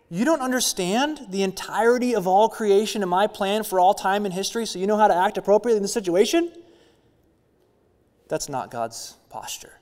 You 0.09 0.25
don't 0.25 0.41
understand 0.41 1.27
the 1.29 1.43
entirety 1.43 2.13
of 2.13 2.27
all 2.27 2.49
creation 2.49 3.01
and 3.01 3.09
my 3.09 3.27
plan 3.27 3.63
for 3.63 3.79
all 3.79 3.93
time 3.93 4.25
and 4.25 4.33
history, 4.33 4.65
so 4.65 4.79
you 4.79 4.87
know 4.87 4.97
how 4.97 5.07
to 5.07 5.15
act 5.15 5.37
appropriately 5.37 5.77
in 5.77 5.83
this 5.83 5.93
situation? 5.93 6.51
That's 8.27 8.49
not 8.49 8.69
God's 8.69 9.15
posture. 9.29 9.79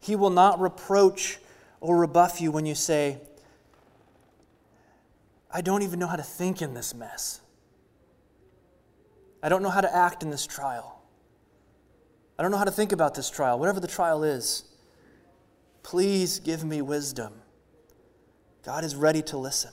He 0.00 0.16
will 0.16 0.30
not 0.30 0.60
reproach 0.60 1.38
or 1.80 1.98
rebuff 1.98 2.40
you 2.40 2.50
when 2.50 2.66
you 2.66 2.74
say, 2.74 3.18
I 5.52 5.60
don't 5.60 5.82
even 5.82 5.98
know 5.98 6.06
how 6.06 6.16
to 6.16 6.22
think 6.22 6.62
in 6.62 6.74
this 6.74 6.94
mess. 6.94 7.40
I 9.42 9.48
don't 9.48 9.62
know 9.62 9.70
how 9.70 9.80
to 9.80 9.94
act 9.94 10.22
in 10.22 10.30
this 10.30 10.46
trial. 10.46 11.02
I 12.38 12.42
don't 12.42 12.50
know 12.50 12.58
how 12.58 12.64
to 12.64 12.70
think 12.70 12.92
about 12.92 13.14
this 13.14 13.28
trial, 13.28 13.58
whatever 13.58 13.80
the 13.80 13.88
trial 13.88 14.24
is. 14.24 14.64
Please 15.82 16.38
give 16.38 16.64
me 16.64 16.80
wisdom. 16.82 17.32
God 18.64 18.84
is 18.84 18.94
ready 18.94 19.22
to 19.22 19.36
listen. 19.38 19.72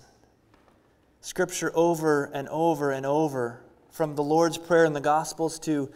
Scripture 1.22 1.72
over 1.76 2.26
and 2.26 2.48
over 2.50 2.92
and 2.92 3.06
over, 3.06 3.62
from 3.92 4.16
the 4.16 4.24
Lord's 4.24 4.58
Prayer 4.58 4.86
in 4.86 4.94
the 4.94 5.02
Gospels 5.02 5.60
to 5.60 5.92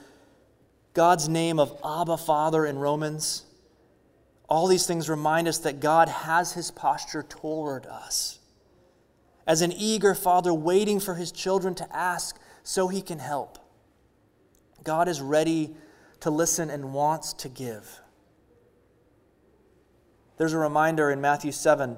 God's 0.93 1.29
name 1.29 1.59
of 1.59 1.77
Abba 1.85 2.17
Father 2.17 2.65
in 2.65 2.77
Romans, 2.77 3.45
all 4.51 4.67
these 4.67 4.85
things 4.85 5.09
remind 5.09 5.47
us 5.47 5.59
that 5.59 5.79
God 5.79 6.09
has 6.09 6.51
his 6.51 6.71
posture 6.71 7.23
toward 7.23 7.85
us. 7.85 8.39
As 9.47 9.61
an 9.61 9.71
eager 9.71 10.13
father 10.13 10.53
waiting 10.53 10.99
for 10.99 11.15
his 11.15 11.31
children 11.31 11.73
to 11.75 11.95
ask 11.95 12.37
so 12.61 12.89
he 12.89 13.01
can 13.01 13.19
help. 13.19 13.57
God 14.83 15.07
is 15.07 15.21
ready 15.21 15.73
to 16.19 16.29
listen 16.29 16.69
and 16.69 16.93
wants 16.93 17.31
to 17.31 17.47
give. 17.47 18.01
There's 20.35 20.51
a 20.51 20.57
reminder 20.57 21.09
in 21.09 21.21
Matthew 21.21 21.53
7. 21.53 21.97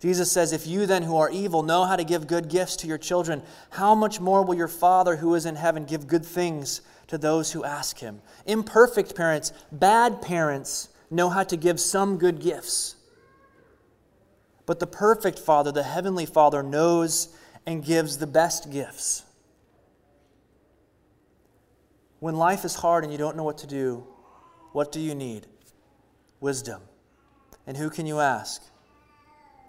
Jesus 0.00 0.32
says, 0.32 0.54
If 0.54 0.66
you 0.66 0.86
then 0.86 1.02
who 1.02 1.18
are 1.18 1.28
evil 1.28 1.62
know 1.62 1.84
how 1.84 1.96
to 1.96 2.04
give 2.04 2.28
good 2.28 2.48
gifts 2.48 2.76
to 2.76 2.86
your 2.86 2.96
children, 2.96 3.42
how 3.68 3.94
much 3.94 4.20
more 4.20 4.42
will 4.42 4.54
your 4.54 4.68
Father 4.68 5.16
who 5.16 5.34
is 5.34 5.44
in 5.44 5.56
heaven 5.56 5.84
give 5.84 6.06
good 6.06 6.24
things 6.24 6.80
to 7.08 7.18
those 7.18 7.52
who 7.52 7.62
ask 7.62 7.98
him? 7.98 8.22
Imperfect 8.46 9.14
parents, 9.14 9.52
bad 9.70 10.22
parents, 10.22 10.88
know 11.10 11.28
how 11.28 11.42
to 11.44 11.56
give 11.56 11.80
some 11.80 12.18
good 12.18 12.40
gifts. 12.40 12.96
But 14.66 14.78
the 14.78 14.86
perfect 14.86 15.38
Father, 15.38 15.72
the 15.72 15.82
Heavenly 15.82 16.26
Father, 16.26 16.62
knows 16.62 17.34
and 17.66 17.84
gives 17.84 18.18
the 18.18 18.26
best 18.26 18.70
gifts. 18.70 19.24
When 22.20 22.36
life 22.36 22.64
is 22.64 22.76
hard 22.76 23.02
and 23.02 23.12
you 23.12 23.18
don't 23.18 23.36
know 23.36 23.42
what 23.42 23.58
to 23.58 23.66
do, 23.66 24.06
what 24.72 24.92
do 24.92 25.00
you 25.00 25.14
need? 25.14 25.46
Wisdom. 26.38 26.82
And 27.66 27.76
who 27.76 27.90
can 27.90 28.06
you 28.06 28.20
ask? 28.20 28.62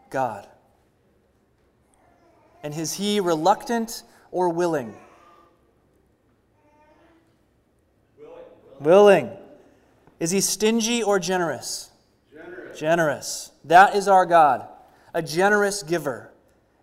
God. 0.10 0.48
And 2.62 2.74
is 2.74 2.94
he 2.94 3.20
reluctant 3.20 4.04
or 4.30 4.50
willing? 4.50 4.96
Willing. 8.20 9.30
willing. 9.30 9.41
Is 10.22 10.30
he 10.30 10.40
stingy 10.40 11.02
or 11.02 11.18
generous? 11.18 11.90
Generous. 12.32 12.80
Generous. 12.80 13.52
That 13.66 13.96
is 13.96 14.08
our 14.08 14.28
God, 14.28 14.68
a 15.16 15.22
generous 15.24 15.82
giver, 15.82 16.32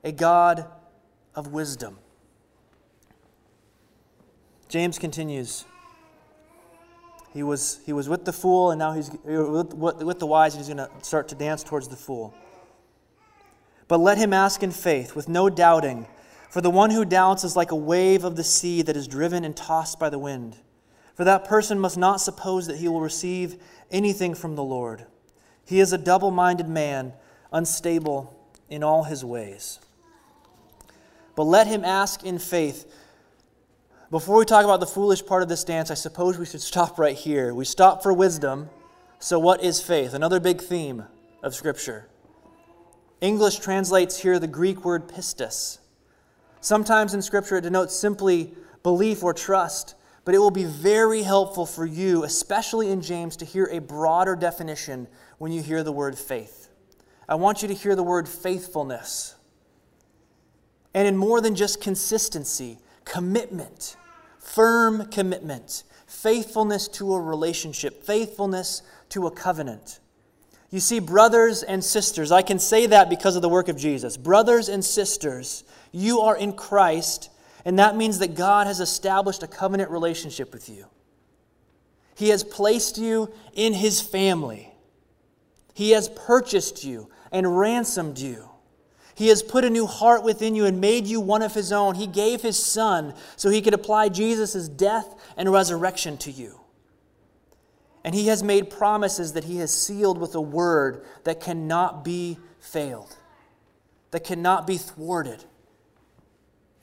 a 0.03 0.11
God 0.11 0.67
of 1.37 1.53
wisdom. 1.53 1.99
James 4.69 4.99
continues. 4.99 5.65
He 7.33 7.45
was, 7.45 7.79
he 7.87 7.93
was 7.93 8.09
with 8.09 8.25
the 8.25 8.33
fool, 8.33 8.73
and 8.73 8.79
now 8.81 8.93
he's 8.93 9.09
with, 9.23 9.73
with 9.73 10.19
the 10.19 10.27
wise, 10.27 10.57
and 10.57 10.65
he's 10.65 10.75
going 10.75 10.89
to 10.89 11.05
start 11.05 11.29
to 11.29 11.37
dance 11.37 11.63
towards 11.63 11.87
the 11.87 11.97
fool. 11.97 12.35
But 13.87 13.99
let 13.99 14.19
him 14.19 14.33
ask 14.33 14.65
in 14.65 14.73
faith, 14.73 15.15
with 15.15 15.29
no 15.29 15.49
doubting. 15.49 16.09
For 16.51 16.61
the 16.61 16.71
one 16.71 16.91
who 16.91 17.05
doubts 17.05 17.45
is 17.45 17.55
like 17.55 17.71
a 17.71 17.77
wave 17.77 18.25
of 18.25 18.35
the 18.35 18.43
sea 18.43 18.83
that 18.83 18.97
is 18.97 19.07
driven 19.07 19.45
and 19.45 19.57
tossed 19.57 20.01
by 20.01 20.11
the 20.11 20.19
wind. 20.19 20.57
For 21.19 21.25
that 21.25 21.47
person 21.47 21.81
must 21.81 21.99
not 21.99 22.21
suppose 22.21 22.69
that 22.69 22.77
he 22.77 22.87
will 22.87 23.01
receive 23.01 23.61
anything 23.91 24.37
from 24.37 24.55
the 24.55 24.63
Lord. 24.63 25.05
He 25.67 25.81
is 25.81 25.93
a 25.93 25.99
double 25.99 26.31
minded 26.31 26.69
man, 26.69 27.13
unstable 27.53 28.39
in 28.71 28.85
all 28.85 29.03
his 29.03 29.25
ways. 29.25 29.81
But 31.35 31.43
let 31.43 31.67
him 31.67 31.85
ask 31.85 32.23
in 32.23 32.39
faith. 32.39 32.89
Before 34.13 34.39
we 34.39 34.45
talk 34.45 34.65
about 34.65 34.79
the 34.79 34.87
foolish 34.87 35.27
part 35.27 35.43
of 35.43 35.49
this 35.49 35.65
dance, 35.65 35.91
I 35.91 35.95
suppose 35.95 36.39
we 36.39 36.47
should 36.47 36.61
stop 36.73 37.01
right 37.01 37.17
here. 37.17 37.53
We 37.53 37.65
stop 37.65 38.01
for 38.01 38.13
wisdom. 38.13 38.71
So, 39.19 39.41
what 39.41 39.61
is 39.61 39.81
faith? 39.81 40.15
Another 40.15 40.39
big 40.39 40.61
theme 40.61 41.03
of 41.43 41.53
Scripture. 41.53 42.07
English 43.21 43.59
translates 43.59 44.19
here 44.19 44.39
the 44.39 44.47
Greek 44.47 44.85
word 44.85 45.09
pistis. 45.09 45.79
Sometimes 46.61 47.13
in 47.13 47.23
Scripture 47.23 47.57
it 47.57 47.63
denotes 47.63 47.97
simply 47.97 48.55
belief 48.85 49.25
or 49.25 49.35
trust, 49.35 49.97
but 50.29 50.35
it 50.35 50.41
will 50.41 50.51
be 50.51 50.65
very 50.65 51.23
helpful 51.23 51.65
for 51.65 51.87
you, 51.87 52.23
especially 52.23 52.91
in 52.91 53.01
James, 53.01 53.35
to 53.35 53.47
hear 53.47 53.65
a 53.73 53.79
broader 53.79 54.37
definition 54.37 55.09
when 55.39 55.53
you 55.53 55.63
hear 55.63 55.83
the 55.83 55.91
word 55.91 56.19
faith. 56.19 56.69
I 57.27 57.37
want 57.37 57.63
you 57.63 57.69
to 57.69 57.73
hear 57.73 57.97
the 57.97 58.03
word 58.03 58.29
faithfulness. 58.29 59.37
And 60.93 61.09
in 61.09 61.17
more 61.17 61.41
than 61.41 61.55
just 61.55 61.81
consistency, 61.81 62.77
commitment, 63.07 63.97
firm 64.39 65.07
commitment, 65.07 65.85
faithfulness 66.07 66.89
to 66.89 67.15
a 67.15 67.21
relationship, 67.23 68.05
faithfulness 68.05 68.83
to 69.09 69.27
a 69.27 69.31
covenant. 69.31 69.99
You 70.69 70.81
see, 70.81 70.99
brothers 70.99 71.63
and 71.63 71.83
sisters, 71.83 72.33
I 72.33 72.43
can 72.43 72.59
say 72.59 72.85
that 72.85 73.09
because 73.09 73.35
of 73.35 73.41
the 73.41 73.49
work 73.49 73.69
of 73.69 73.79
Jesus. 73.79 74.19
Brothers 74.19 74.69
and 74.69 74.85
sisters, 74.85 75.65
you 75.91 76.21
are 76.21 76.37
in 76.37 76.53
Christ, 76.53 77.31
and 77.65 77.79
that 77.79 77.97
means 77.97 78.19
that 78.19 78.35
God 78.35 78.67
has 78.67 78.81
established 78.81 79.43
a 79.43 79.47
covenant 79.47 79.91
relationship 79.91 80.53
with 80.53 80.69
you. 80.69 80.87
He 82.15 82.31
has 82.31 82.43
placed 82.43 82.99
you 82.99 83.33
in 83.55 83.75
His 83.75 84.01
family, 84.01 84.73
He 85.75 85.91
has 85.91 86.09
purchased 86.09 86.85
you 86.85 87.11
and 87.31 87.59
ransomed 87.59 88.19
you. 88.19 88.49
He 89.15 89.29
has 89.29 89.43
put 89.43 89.65
a 89.65 89.71
new 89.71 89.87
heart 89.87 90.23
within 90.23 90.55
you 90.55 90.65
and 90.65 90.81
made 90.81 91.09
you 91.09 91.21
one 91.21 91.43
of 91.43 91.53
His 91.53 91.73
own. 91.73 91.97
He 91.97 92.07
gave 92.07 92.41
His 92.41 92.57
Son 92.57 93.15
so 93.35 93.51
He 93.51 93.61
could 93.61 93.75
apply 93.75 94.11
Jesus' 94.11 94.69
death 94.69 95.13
and 95.37 95.51
resurrection 95.51 96.17
to 96.19 96.31
you. 96.31 96.61
And 98.05 98.15
He 98.15 98.29
has 98.29 98.45
made 98.45 98.71
promises 98.71 99.33
that 99.33 99.45
He 99.45 99.57
has 99.59 99.75
sealed 99.75 100.19
with 100.19 100.37
a 100.37 100.41
word 100.41 101.05
that 101.25 101.41
cannot 101.41 102.05
be 102.05 102.39
failed, 102.61 103.17
that 104.13 104.23
cannot 104.23 104.69
be 104.69 104.77
thwarted, 104.77 105.45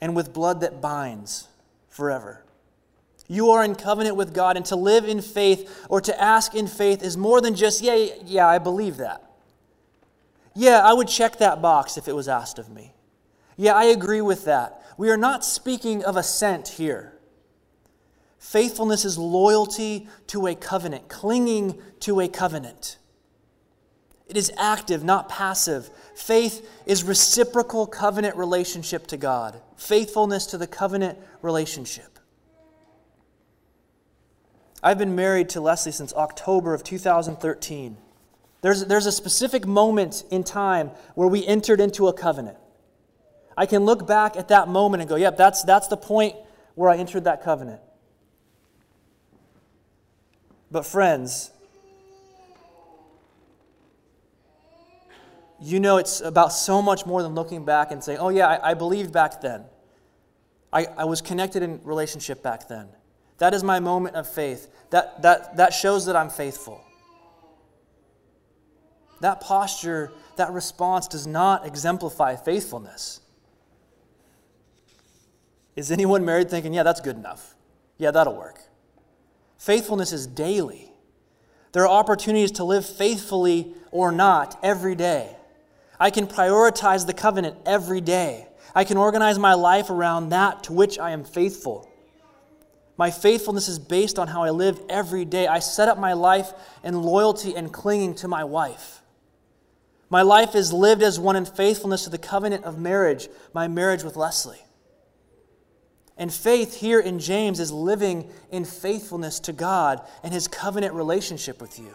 and 0.00 0.14
with 0.14 0.32
blood 0.32 0.60
that 0.60 0.80
binds 0.80 1.48
forever. 1.88 2.44
You 3.28 3.50
are 3.50 3.64
in 3.64 3.74
covenant 3.74 4.16
with 4.16 4.34
God, 4.34 4.56
and 4.56 4.64
to 4.66 4.76
live 4.76 5.04
in 5.04 5.20
faith 5.20 5.86
or 5.88 6.00
to 6.00 6.20
ask 6.20 6.54
in 6.54 6.66
faith 6.66 7.02
is 7.02 7.16
more 7.16 7.40
than 7.40 7.54
just, 7.54 7.82
yeah, 7.82 8.06
yeah, 8.24 8.46
I 8.46 8.58
believe 8.58 8.98
that. 8.98 9.22
Yeah, 10.54 10.80
I 10.82 10.92
would 10.92 11.08
check 11.08 11.38
that 11.38 11.60
box 11.60 11.98
if 11.98 12.08
it 12.08 12.14
was 12.14 12.28
asked 12.28 12.58
of 12.58 12.70
me. 12.70 12.94
Yeah, 13.56 13.72
I 13.72 13.84
agree 13.84 14.20
with 14.20 14.44
that. 14.44 14.82
We 14.96 15.10
are 15.10 15.16
not 15.16 15.44
speaking 15.44 16.04
of 16.04 16.16
assent 16.16 16.68
here. 16.68 17.12
Faithfulness 18.38 19.04
is 19.04 19.18
loyalty 19.18 20.08
to 20.28 20.46
a 20.46 20.54
covenant, 20.54 21.08
clinging 21.08 21.82
to 22.00 22.20
a 22.20 22.28
covenant. 22.28 22.96
It 24.28 24.36
is 24.36 24.52
active, 24.56 25.04
not 25.04 25.28
passive. 25.28 25.90
Faith 26.16 26.66
is 26.86 27.04
reciprocal 27.04 27.86
covenant 27.86 28.36
relationship 28.36 29.06
to 29.06 29.18
God, 29.18 29.60
faithfulness 29.76 30.46
to 30.46 30.56
the 30.56 30.66
covenant 30.66 31.18
relationship. 31.42 32.18
I've 34.82 34.96
been 34.96 35.14
married 35.14 35.50
to 35.50 35.60
Leslie 35.60 35.92
since 35.92 36.14
October 36.14 36.72
of 36.72 36.82
2013. 36.82 37.98
There's, 38.62 38.86
there's 38.86 39.04
a 39.04 39.12
specific 39.12 39.66
moment 39.66 40.24
in 40.30 40.42
time 40.42 40.90
where 41.16 41.28
we 41.28 41.46
entered 41.46 41.80
into 41.80 42.08
a 42.08 42.14
covenant. 42.14 42.56
I 43.54 43.66
can 43.66 43.84
look 43.84 44.06
back 44.06 44.38
at 44.38 44.48
that 44.48 44.68
moment 44.68 45.02
and 45.02 45.10
go, 45.10 45.16
yep, 45.16 45.36
that's, 45.36 45.64
that's 45.64 45.88
the 45.88 45.98
point 45.98 46.34
where 46.76 46.88
I 46.88 46.96
entered 46.96 47.24
that 47.24 47.44
covenant. 47.44 47.82
But, 50.70 50.86
friends, 50.86 51.50
you 55.60 55.80
know 55.80 55.96
it's 55.96 56.20
about 56.20 56.52
so 56.52 56.82
much 56.82 57.06
more 57.06 57.22
than 57.22 57.34
looking 57.34 57.64
back 57.64 57.90
and 57.90 58.02
saying, 58.02 58.18
oh, 58.18 58.28
yeah, 58.28 58.46
I, 58.48 58.70
I 58.70 58.74
believed 58.74 59.12
back 59.12 59.40
then. 59.40 59.64
I, 60.72 60.86
I 60.96 61.04
was 61.04 61.22
connected 61.22 61.62
in 61.62 61.80
relationship 61.84 62.42
back 62.42 62.68
then. 62.68 62.88
That 63.38 63.54
is 63.54 63.62
my 63.62 63.80
moment 63.80 64.16
of 64.16 64.28
faith. 64.28 64.68
That, 64.90 65.22
that, 65.22 65.56
that 65.56 65.72
shows 65.72 66.06
that 66.06 66.16
I'm 66.16 66.30
faithful. 66.30 66.82
That 69.20 69.40
posture, 69.40 70.12
that 70.36 70.52
response 70.52 71.08
does 71.08 71.26
not 71.26 71.66
exemplify 71.66 72.36
faithfulness. 72.36 73.20
Is 75.74 75.90
anyone 75.90 76.24
married 76.24 76.50
thinking, 76.50 76.74
yeah, 76.74 76.82
that's 76.82 77.00
good 77.00 77.16
enough? 77.16 77.54
Yeah, 77.98 78.10
that'll 78.10 78.36
work. 78.36 78.60
Faithfulness 79.58 80.12
is 80.12 80.26
daily. 80.26 80.92
There 81.72 81.82
are 81.82 81.88
opportunities 81.88 82.52
to 82.52 82.64
live 82.64 82.86
faithfully 82.86 83.74
or 83.90 84.12
not 84.12 84.58
every 84.62 84.94
day. 84.94 85.35
I 85.98 86.10
can 86.10 86.26
prioritize 86.26 87.06
the 87.06 87.14
covenant 87.14 87.56
every 87.64 88.00
day. 88.00 88.46
I 88.74 88.84
can 88.84 88.96
organize 88.96 89.38
my 89.38 89.54
life 89.54 89.88
around 89.90 90.30
that 90.30 90.64
to 90.64 90.72
which 90.72 90.98
I 90.98 91.12
am 91.12 91.24
faithful. 91.24 91.90
My 92.98 93.10
faithfulness 93.10 93.68
is 93.68 93.78
based 93.78 94.18
on 94.18 94.28
how 94.28 94.42
I 94.42 94.50
live 94.50 94.80
every 94.88 95.24
day. 95.24 95.46
I 95.46 95.58
set 95.58 95.88
up 95.88 95.98
my 95.98 96.14
life 96.14 96.52
in 96.82 97.02
loyalty 97.02 97.54
and 97.54 97.72
clinging 97.72 98.14
to 98.16 98.28
my 98.28 98.44
wife. 98.44 99.02
My 100.08 100.22
life 100.22 100.54
is 100.54 100.72
lived 100.72 101.02
as 101.02 101.18
one 101.18 101.36
in 101.36 101.44
faithfulness 101.44 102.04
to 102.04 102.10
the 102.10 102.18
covenant 102.18 102.64
of 102.64 102.78
marriage, 102.78 103.28
my 103.52 103.68
marriage 103.68 104.02
with 104.02 104.16
Leslie. 104.16 104.62
And 106.16 106.32
faith 106.32 106.76
here 106.76 107.00
in 107.00 107.18
James 107.18 107.60
is 107.60 107.72
living 107.72 108.30
in 108.50 108.64
faithfulness 108.64 109.40
to 109.40 109.52
God 109.52 110.00
and 110.22 110.32
his 110.32 110.48
covenant 110.48 110.94
relationship 110.94 111.60
with 111.60 111.78
you. 111.78 111.94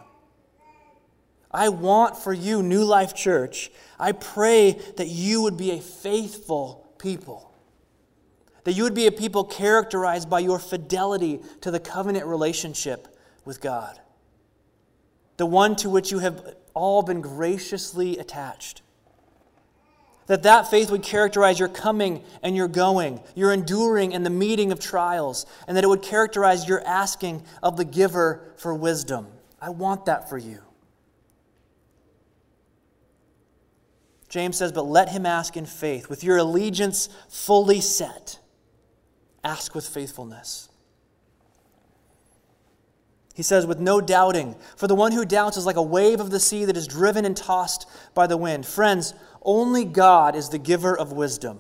I 1.54 1.70
want 1.70 2.18
for 2.18 2.34
you, 2.34 2.64
New 2.64 2.84
Life 2.84 3.14
Church, 3.14 3.72
I 4.00 4.14
pray 4.14 4.72
that 4.96 5.08
you 5.08 5.42
would 5.42 5.58
be 5.58 5.72
a 5.72 5.82
faithful 5.82 6.94
people. 6.98 7.54
That 8.64 8.74
you 8.74 8.84
would 8.84 8.94
be 8.94 9.08
a 9.08 9.12
people 9.12 9.44
characterized 9.44 10.30
by 10.30 10.40
your 10.40 10.60
fidelity 10.60 11.42
to 11.62 11.72
the 11.72 11.80
covenant 11.80 12.26
relationship 12.26 13.08
with 13.44 13.60
God. 13.60 14.00
The 15.38 15.46
one 15.46 15.76
to 15.78 15.90
which 15.90 16.12
you 16.12 16.20
have 16.20 16.56
all 16.74 17.02
been 17.02 17.22
graciously 17.22 18.18
attached. 18.18 18.82
That 20.28 20.44
that 20.44 20.70
faith 20.70 20.92
would 20.92 21.04
characterize 21.04 21.60
your 21.60 21.68
coming 21.68 22.24
and 22.42 22.56
your 22.56 22.70
going, 22.70 23.20
your 23.36 23.52
enduring 23.52 24.14
and 24.14 24.26
the 24.26 24.30
meeting 24.30 24.72
of 24.72 24.80
trials, 24.80 25.46
and 25.68 25.76
that 25.76 25.84
it 25.84 25.88
would 25.88 26.04
characterize 26.04 26.68
your 26.70 26.82
asking 26.88 27.44
of 27.62 27.76
the 27.76 27.84
giver 27.84 28.54
for 28.56 28.74
wisdom. 28.74 29.28
I 29.60 29.72
want 29.72 30.06
that 30.06 30.30
for 30.30 30.38
you. 30.38 30.60
James 34.32 34.56
says, 34.56 34.72
But 34.72 34.86
let 34.86 35.10
him 35.10 35.26
ask 35.26 35.58
in 35.58 35.66
faith, 35.66 36.10
with 36.10 36.24
your 36.24 36.38
allegiance 36.38 37.10
fully 37.28 37.82
set. 37.82 38.40
Ask 39.44 39.76
with 39.76 39.86
faithfulness. 39.86 40.70
He 43.34 43.44
says, 43.44 43.66
with 43.66 43.80
no 43.80 44.00
doubting. 44.00 44.56
For 44.78 44.88
the 44.88 44.96
one 44.96 45.12
who 45.12 45.26
doubts 45.26 45.58
is 45.58 45.66
like 45.66 45.76
a 45.76 45.82
wave 45.82 46.22
of 46.22 46.30
the 46.32 46.40
sea 46.40 46.64
that 46.64 46.78
is 46.78 46.88
driven 46.88 47.26
and 47.26 47.36
tossed 47.36 47.90
by 48.14 48.26
the 48.26 48.38
wind. 48.38 48.66
Friends, 48.66 49.14
only 49.42 49.84
God 49.84 50.34
is 50.34 50.48
the 50.48 50.58
giver 50.58 50.98
of 50.98 51.12
wisdom. 51.12 51.60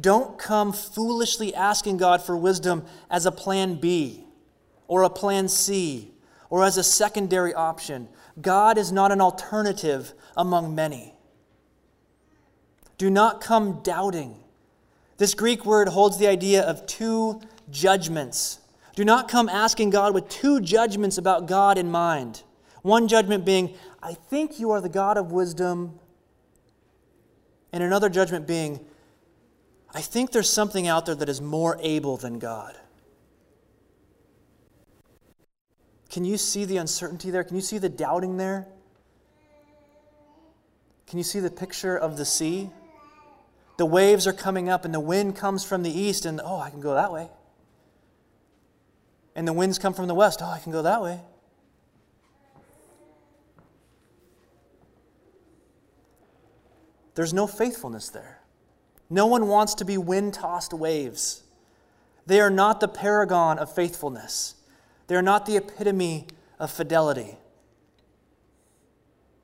Don't 0.00 0.38
come 0.38 0.72
foolishly 0.72 1.54
asking 1.54 1.98
God 1.98 2.22
for 2.22 2.38
wisdom 2.38 2.86
as 3.10 3.26
a 3.26 3.32
plan 3.32 3.74
B 3.74 4.24
or 4.88 5.02
a 5.02 5.10
plan 5.10 5.46
C 5.46 6.14
or 6.48 6.64
as 6.64 6.78
a 6.78 6.84
secondary 6.84 7.52
option. 7.52 8.08
God 8.40 8.78
is 8.78 8.92
not 8.92 9.12
an 9.12 9.20
alternative 9.20 10.14
among 10.38 10.74
many. 10.74 11.11
Do 13.02 13.10
not 13.10 13.40
come 13.40 13.80
doubting. 13.82 14.36
This 15.16 15.34
Greek 15.34 15.66
word 15.66 15.88
holds 15.88 16.18
the 16.18 16.28
idea 16.28 16.62
of 16.62 16.86
two 16.86 17.40
judgments. 17.68 18.60
Do 18.94 19.04
not 19.04 19.26
come 19.26 19.48
asking 19.48 19.90
God 19.90 20.14
with 20.14 20.28
two 20.28 20.60
judgments 20.60 21.18
about 21.18 21.48
God 21.48 21.78
in 21.78 21.90
mind. 21.90 22.44
One 22.82 23.08
judgment 23.08 23.44
being, 23.44 23.74
I 24.00 24.14
think 24.14 24.60
you 24.60 24.70
are 24.70 24.80
the 24.80 24.88
God 24.88 25.16
of 25.18 25.32
wisdom, 25.32 25.98
and 27.72 27.82
another 27.82 28.08
judgment 28.08 28.46
being, 28.46 28.78
I 29.92 30.00
think 30.00 30.30
there's 30.30 30.48
something 30.48 30.86
out 30.86 31.04
there 31.04 31.16
that 31.16 31.28
is 31.28 31.40
more 31.40 31.80
able 31.82 32.16
than 32.18 32.38
God. 32.38 32.76
Can 36.08 36.24
you 36.24 36.38
see 36.38 36.64
the 36.64 36.76
uncertainty 36.76 37.30
there? 37.30 37.42
Can 37.42 37.56
you 37.56 37.62
see 37.62 37.78
the 37.78 37.88
doubting 37.88 38.36
there? 38.36 38.68
Can 41.08 41.18
you 41.18 41.24
see 41.24 41.40
the 41.40 41.50
picture 41.50 41.96
of 41.96 42.16
the 42.16 42.24
sea? 42.24 42.70
The 43.82 43.86
waves 43.86 44.28
are 44.28 44.32
coming 44.32 44.68
up 44.68 44.84
and 44.84 44.94
the 44.94 45.00
wind 45.00 45.34
comes 45.34 45.64
from 45.64 45.82
the 45.82 45.90
east, 45.90 46.24
and 46.24 46.40
oh, 46.44 46.60
I 46.60 46.70
can 46.70 46.80
go 46.80 46.94
that 46.94 47.10
way. 47.10 47.28
And 49.34 49.48
the 49.48 49.52
winds 49.52 49.76
come 49.76 49.92
from 49.92 50.06
the 50.06 50.14
west, 50.14 50.38
oh, 50.40 50.46
I 50.46 50.60
can 50.60 50.70
go 50.70 50.82
that 50.82 51.02
way. 51.02 51.20
There's 57.16 57.34
no 57.34 57.48
faithfulness 57.48 58.08
there. 58.08 58.38
No 59.10 59.26
one 59.26 59.48
wants 59.48 59.74
to 59.74 59.84
be 59.84 59.98
wind 59.98 60.34
tossed 60.34 60.72
waves. 60.72 61.42
They 62.24 62.38
are 62.40 62.50
not 62.50 62.78
the 62.78 62.86
paragon 62.86 63.58
of 63.58 63.74
faithfulness, 63.74 64.54
they 65.08 65.16
are 65.16 65.22
not 65.22 65.44
the 65.44 65.56
epitome 65.56 66.28
of 66.60 66.70
fidelity. 66.70 67.36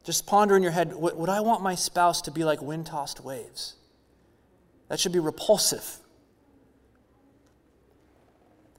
Just 0.04 0.28
ponder 0.28 0.56
in 0.56 0.62
your 0.62 0.70
head 0.70 0.94
would 0.94 1.28
I 1.28 1.40
want 1.40 1.60
my 1.60 1.74
spouse 1.74 2.22
to 2.22 2.30
be 2.30 2.44
like 2.44 2.62
wind 2.62 2.86
tossed 2.86 3.18
waves? 3.18 3.74
That 4.88 4.98
should 4.98 5.12
be 5.12 5.18
repulsive. 5.18 5.98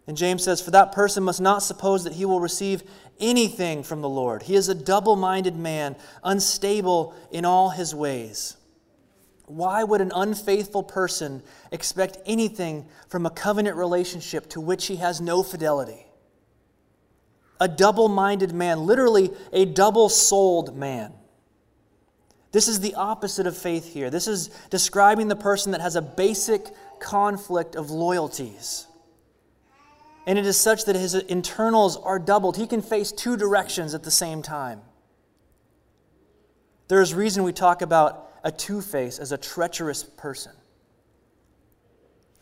And 0.07 0.17
James 0.17 0.43
says, 0.43 0.59
For 0.59 0.71
that 0.71 0.91
person 0.91 1.23
must 1.23 1.39
not 1.39 1.61
suppose 1.61 2.03
that 2.03 2.13
he 2.13 2.25
will 2.25 2.39
receive 2.39 2.81
anything 3.19 3.83
from 3.83 4.01
the 4.01 4.09
Lord. 4.09 4.43
He 4.43 4.55
is 4.55 4.67
a 4.67 4.75
double 4.75 5.15
minded 5.15 5.55
man, 5.55 5.95
unstable 6.23 7.13
in 7.31 7.45
all 7.45 7.69
his 7.69 7.93
ways. 7.93 8.57
Why 9.45 9.83
would 9.83 10.01
an 10.01 10.11
unfaithful 10.15 10.83
person 10.83 11.43
expect 11.71 12.17
anything 12.25 12.87
from 13.07 13.25
a 13.25 13.31
covenant 13.31 13.77
relationship 13.77 14.49
to 14.49 14.61
which 14.61 14.87
he 14.87 14.95
has 14.97 15.21
no 15.21 15.43
fidelity? 15.43 16.05
A 17.59 17.67
double 17.67 18.09
minded 18.09 18.53
man, 18.53 18.85
literally 18.85 19.31
a 19.51 19.65
double 19.65 20.09
souled 20.09 20.75
man. 20.75 21.13
This 22.51 22.67
is 22.67 22.79
the 22.79 22.95
opposite 22.95 23.45
of 23.45 23.55
faith 23.55 23.93
here. 23.93 24.09
This 24.09 24.27
is 24.27 24.49
describing 24.69 25.27
the 25.27 25.35
person 25.35 25.71
that 25.71 25.81
has 25.81 25.95
a 25.95 26.01
basic 26.01 26.67
conflict 26.99 27.75
of 27.75 27.91
loyalties. 27.91 28.87
And 30.25 30.37
it 30.37 30.45
is 30.45 30.59
such 30.59 30.85
that 30.85 30.95
his 30.95 31.13
internals 31.15 31.97
are 31.97 32.19
doubled. 32.19 32.57
He 32.57 32.67
can 32.67 32.81
face 32.81 33.11
two 33.11 33.37
directions 33.37 33.93
at 33.93 34.03
the 34.03 34.11
same 34.11 34.41
time. 34.41 34.81
There 36.87 37.01
is 37.01 37.13
reason 37.13 37.43
we 37.43 37.53
talk 37.53 37.81
about 37.81 38.31
a 38.43 38.51
two 38.51 38.81
face 38.81 39.19
as 39.19 39.31
a 39.31 39.37
treacherous 39.37 40.03
person. 40.03 40.53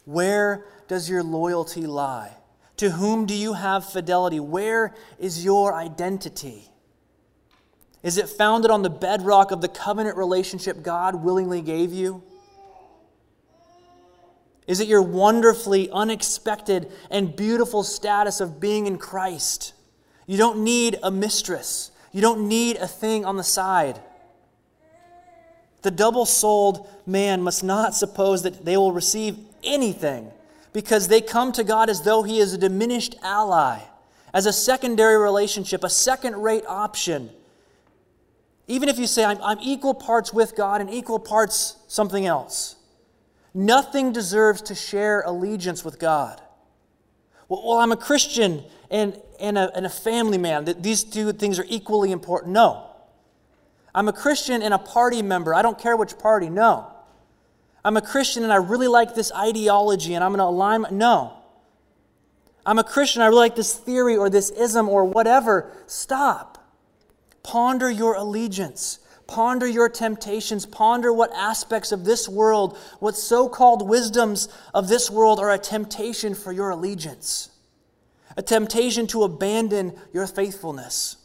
Where 0.05 0.65
does 0.87 1.09
your 1.09 1.21
loyalty 1.21 1.85
lie? 1.85 2.31
To 2.77 2.91
whom 2.91 3.25
do 3.25 3.33
you 3.33 3.53
have 3.53 3.89
fidelity? 3.89 4.39
Where 4.39 4.93
is 5.19 5.43
your 5.43 5.73
identity? 5.73 6.69
Is 8.03 8.17
it 8.17 8.29
founded 8.29 8.71
on 8.71 8.83
the 8.83 8.89
bedrock 8.89 9.51
of 9.51 9.61
the 9.61 9.67
covenant 9.67 10.17
relationship 10.17 10.83
God 10.83 11.15
willingly 11.15 11.61
gave 11.61 11.91
you? 11.91 12.23
Is 14.67 14.79
it 14.81 14.87
your 14.87 15.01
wonderfully 15.01 15.89
unexpected 15.91 16.91
and 17.09 17.35
beautiful 17.35 17.83
status 17.83 18.41
of 18.41 18.59
being 18.59 18.85
in 18.85 18.97
Christ? 18.97 19.73
You 20.25 20.37
don't 20.37 20.63
need 20.63 20.99
a 21.01 21.09
mistress. 21.09 21.91
You 22.11 22.21
don't 22.21 22.47
need 22.47 22.75
a 22.75 22.87
thing 22.87 23.23
on 23.25 23.37
the 23.37 23.43
side. 23.43 23.99
The 25.83 25.91
double 25.91 26.25
souled 26.25 26.87
man 27.05 27.41
must 27.41 27.63
not 27.63 27.95
suppose 27.95 28.43
that 28.43 28.65
they 28.65 28.75
will 28.75 28.91
receive 28.91 29.37
anything 29.63 30.31
because 30.73 31.07
they 31.07 31.21
come 31.21 31.53
to 31.53 31.63
God 31.63 31.89
as 31.89 32.01
though 32.01 32.23
he 32.23 32.39
is 32.39 32.53
a 32.53 32.57
diminished 32.57 33.15
ally, 33.23 33.79
as 34.33 34.45
a 34.45 34.53
secondary 34.53 35.17
relationship, 35.17 35.83
a 35.83 35.89
second 35.89 36.35
rate 36.35 36.65
option. 36.67 37.29
Even 38.67 38.89
if 38.89 38.99
you 38.99 39.07
say, 39.07 39.23
I'm, 39.23 39.41
I'm, 39.41 39.57
equal 39.61 39.93
parts 39.93 40.33
with 40.33 40.55
God 40.55 40.81
and 40.81 40.89
equal 40.89 41.19
parts 41.19 41.77
something 41.87 42.25
else, 42.25 42.75
nothing 43.53 44.11
deserves 44.11 44.61
to 44.63 44.75
share 44.75 45.21
allegiance 45.21 45.85
with 45.85 45.99
God. 45.99 46.41
Well, 47.47 47.63
well 47.65 47.77
I'm 47.77 47.93
a 47.93 47.97
Christian 47.97 48.63
and, 48.91 49.19
and, 49.39 49.57
a, 49.57 49.75
and 49.75 49.85
a 49.85 49.89
family 49.89 50.37
man. 50.37 50.65
These 50.79 51.05
two 51.05 51.31
things 51.31 51.59
are 51.59 51.65
equally 51.69 52.11
important. 52.11 52.53
No. 52.53 52.83
I'm 53.95 54.09
a 54.09 54.13
Christian 54.13 54.61
and 54.61 54.73
a 54.73 54.77
party 54.77 55.21
member. 55.21 55.55
I 55.55 55.61
don't 55.61 55.79
care 55.79 55.95
which 55.95 56.17
party. 56.19 56.49
No. 56.49 56.91
I'm 57.85 57.95
a 57.95 58.01
Christian 58.01 58.43
and 58.43 58.51
I 58.51 58.57
really 58.57 58.89
like 58.89 59.15
this 59.15 59.31
ideology 59.31 60.13
and 60.13 60.23
I'm 60.23 60.31
going 60.31 60.39
to 60.39 60.43
align. 60.43 60.85
No. 60.91 61.33
I'm 62.65 62.79
a 62.79 62.83
Christian. 62.83 63.21
I 63.21 63.27
really 63.27 63.39
like 63.39 63.55
this 63.55 63.73
theory 63.73 64.17
or 64.17 64.29
this 64.29 64.49
ism 64.51 64.89
or 64.89 65.05
whatever. 65.05 65.71
Stop. 65.85 66.56
Ponder 67.47 67.89
your 67.89 68.15
allegiance. 68.15 68.99
Ponder 69.25 69.65
your 69.65 69.87
temptations. 69.87 70.65
Ponder 70.65 71.13
what 71.13 71.31
aspects 71.33 71.93
of 71.93 72.03
this 72.03 72.27
world, 72.27 72.77
what 72.99 73.15
so 73.15 73.47
called 73.47 73.87
wisdoms 73.87 74.49
of 74.73 74.89
this 74.89 75.09
world 75.09 75.39
are 75.39 75.53
a 75.53 75.57
temptation 75.57 76.35
for 76.35 76.51
your 76.51 76.71
allegiance, 76.71 77.49
a 78.35 78.41
temptation 78.41 79.07
to 79.07 79.23
abandon 79.23 79.97
your 80.11 80.27
faithfulness. 80.27 81.15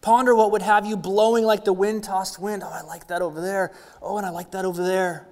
Ponder 0.00 0.34
what 0.34 0.52
would 0.52 0.62
have 0.62 0.86
you 0.86 0.96
blowing 0.96 1.44
like 1.44 1.66
the 1.66 1.72
wind 1.74 2.04
tossed 2.04 2.38
wind. 2.38 2.62
Oh, 2.64 2.72
I 2.72 2.80
like 2.80 3.08
that 3.08 3.20
over 3.20 3.42
there. 3.42 3.74
Oh, 4.00 4.16
and 4.16 4.24
I 4.24 4.30
like 4.30 4.52
that 4.52 4.64
over 4.64 4.82
there. 4.82 5.28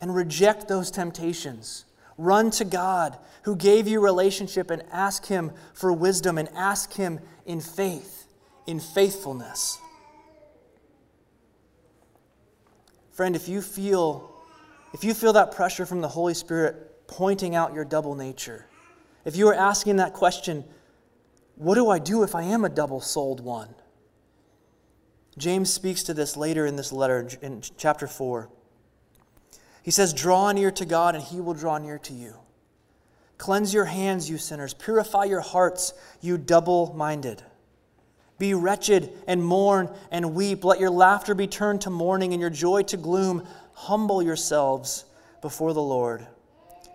And 0.00 0.12
reject 0.12 0.66
those 0.66 0.90
temptations. 0.90 1.84
Run 2.18 2.50
to 2.52 2.64
God 2.64 3.18
who 3.42 3.54
gave 3.54 3.86
you 3.86 4.00
relationship 4.00 4.68
and 4.68 4.82
ask 4.90 5.26
Him 5.26 5.52
for 5.74 5.92
wisdom 5.92 6.38
and 6.38 6.48
ask 6.56 6.94
Him 6.94 7.20
in 7.46 7.60
faith, 7.60 8.21
in 8.66 8.80
faithfulness. 8.80 9.78
Friend, 13.12 13.36
if 13.36 13.48
you 13.48 13.60
feel 13.60 14.28
if 14.94 15.04
you 15.04 15.14
feel 15.14 15.32
that 15.32 15.52
pressure 15.52 15.86
from 15.86 16.02
the 16.02 16.08
Holy 16.08 16.34
Spirit 16.34 17.06
pointing 17.06 17.54
out 17.54 17.72
your 17.72 17.84
double 17.84 18.14
nature, 18.14 18.66
if 19.24 19.36
you 19.36 19.48
are 19.48 19.54
asking 19.54 19.96
that 19.96 20.12
question, 20.12 20.64
what 21.56 21.76
do 21.76 21.88
I 21.88 21.98
do 21.98 22.22
if 22.22 22.34
I 22.34 22.42
am 22.42 22.64
a 22.64 22.68
double 22.68 23.00
souled 23.00 23.40
one? 23.40 23.74
James 25.38 25.72
speaks 25.72 26.02
to 26.04 26.14
this 26.14 26.36
later 26.36 26.66
in 26.66 26.76
this 26.76 26.92
letter 26.92 27.28
in 27.40 27.62
chapter 27.78 28.06
4. 28.06 28.50
He 29.82 29.90
says, 29.90 30.12
Draw 30.12 30.52
near 30.52 30.70
to 30.72 30.84
God, 30.84 31.14
and 31.14 31.24
he 31.24 31.40
will 31.40 31.54
draw 31.54 31.78
near 31.78 31.98
to 32.00 32.12
you. 32.12 32.34
Cleanse 33.38 33.72
your 33.72 33.86
hands, 33.86 34.28
you 34.28 34.38
sinners. 34.38 34.74
Purify 34.74 35.24
your 35.24 35.40
hearts, 35.40 35.94
you 36.20 36.38
double 36.38 36.92
minded. 36.94 37.42
Be 38.42 38.54
wretched 38.54 39.12
and 39.28 39.40
mourn 39.40 39.88
and 40.10 40.34
weep. 40.34 40.64
Let 40.64 40.80
your 40.80 40.90
laughter 40.90 41.32
be 41.32 41.46
turned 41.46 41.82
to 41.82 41.90
mourning 41.90 42.32
and 42.32 42.40
your 42.40 42.50
joy 42.50 42.82
to 42.82 42.96
gloom. 42.96 43.46
Humble 43.74 44.20
yourselves 44.20 45.04
before 45.40 45.72
the 45.72 45.80
Lord, 45.80 46.26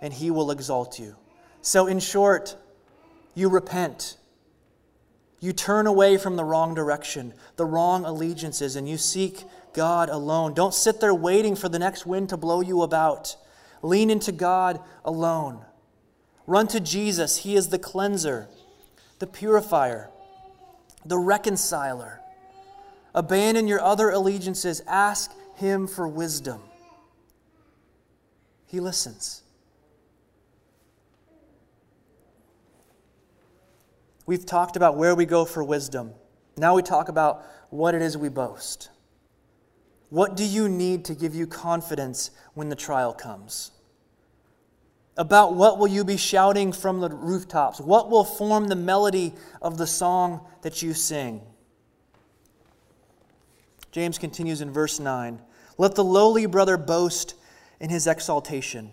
and 0.01 0.11
he 0.11 0.29
will 0.29 0.51
exalt 0.51 0.99
you. 0.99 1.15
So, 1.61 1.87
in 1.87 2.01
short, 2.01 2.57
you 3.33 3.47
repent 3.47 4.17
you 5.39 5.53
turn 5.53 5.87
away 5.87 6.17
from 6.17 6.35
the 6.35 6.43
wrong 6.43 6.73
direction, 6.73 7.33
the 7.55 7.65
wrong 7.65 8.03
allegiances, 8.03 8.75
and 8.75 8.89
you 8.89 8.97
seek 8.97 9.45
God 9.71 10.09
alone. 10.09 10.53
Don't 10.53 10.73
sit 10.73 10.99
there 10.99 11.15
waiting 11.15 11.55
for 11.55 11.69
the 11.69 11.79
next 11.79 12.05
wind 12.05 12.27
to 12.27 12.35
blow 12.35 12.59
you 12.59 12.81
about. 12.81 13.37
Lean 13.81 14.09
into 14.09 14.33
God 14.33 14.81
alone. 15.05 15.63
Run 16.45 16.67
to 16.67 16.81
Jesus. 16.81 17.37
He 17.37 17.55
is 17.55 17.69
the 17.69 17.79
cleanser, 17.79 18.49
the 19.19 19.27
purifier, 19.27 20.09
the 21.07 21.17
reconciler. 21.17 22.21
Abandon 23.15 23.67
your 23.67 23.81
other 23.81 24.09
allegiances. 24.09 24.81
Ask 24.87 25.31
Him 25.55 25.87
for 25.87 26.07
wisdom. 26.07 26.61
He 28.65 28.79
listens. 28.79 29.43
We've 34.25 34.45
talked 34.45 34.75
about 34.75 34.97
where 34.97 35.15
we 35.15 35.25
go 35.25 35.45
for 35.45 35.63
wisdom. 35.63 36.11
Now 36.57 36.75
we 36.75 36.81
talk 36.81 37.07
about 37.07 37.45
what 37.69 37.95
it 37.95 38.01
is 38.01 38.17
we 38.17 38.29
boast. 38.29 38.89
What 40.09 40.35
do 40.35 40.43
you 40.43 40.67
need 40.67 41.05
to 41.05 41.15
give 41.15 41.33
you 41.33 41.47
confidence 41.47 42.31
when 42.53 42.69
the 42.69 42.75
trial 42.75 43.13
comes? 43.13 43.71
About 45.17 45.55
what 45.55 45.79
will 45.79 45.87
you 45.87 46.03
be 46.03 46.17
shouting 46.17 46.71
from 46.71 46.99
the 46.99 47.09
rooftops? 47.09 47.79
What 47.79 48.09
will 48.09 48.23
form 48.23 48.67
the 48.67 48.75
melody 48.75 49.33
of 49.61 49.77
the 49.77 49.87
song 49.87 50.41
that 50.61 50.81
you 50.81 50.93
sing? 50.93 51.41
James 53.91 54.17
continues 54.17 54.61
in 54.61 54.71
verse 54.71 54.99
9 54.99 55.41
Let 55.77 55.95
the 55.95 56.03
lowly 56.03 56.45
brother 56.45 56.77
boast 56.77 57.33
in 57.79 57.89
his 57.89 58.05
exaltation. 58.05 58.91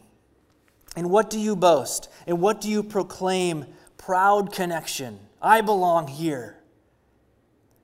And 0.96 1.10
what 1.10 1.28
do 1.28 1.38
you 1.38 1.56
boast? 1.56 2.08
And 2.26 2.40
what 2.40 2.60
do 2.60 2.68
you 2.70 2.82
proclaim 2.82 3.66
proud 4.04 4.52
connection. 4.52 5.18
I 5.40 5.62
belong 5.62 6.08
here. 6.08 6.58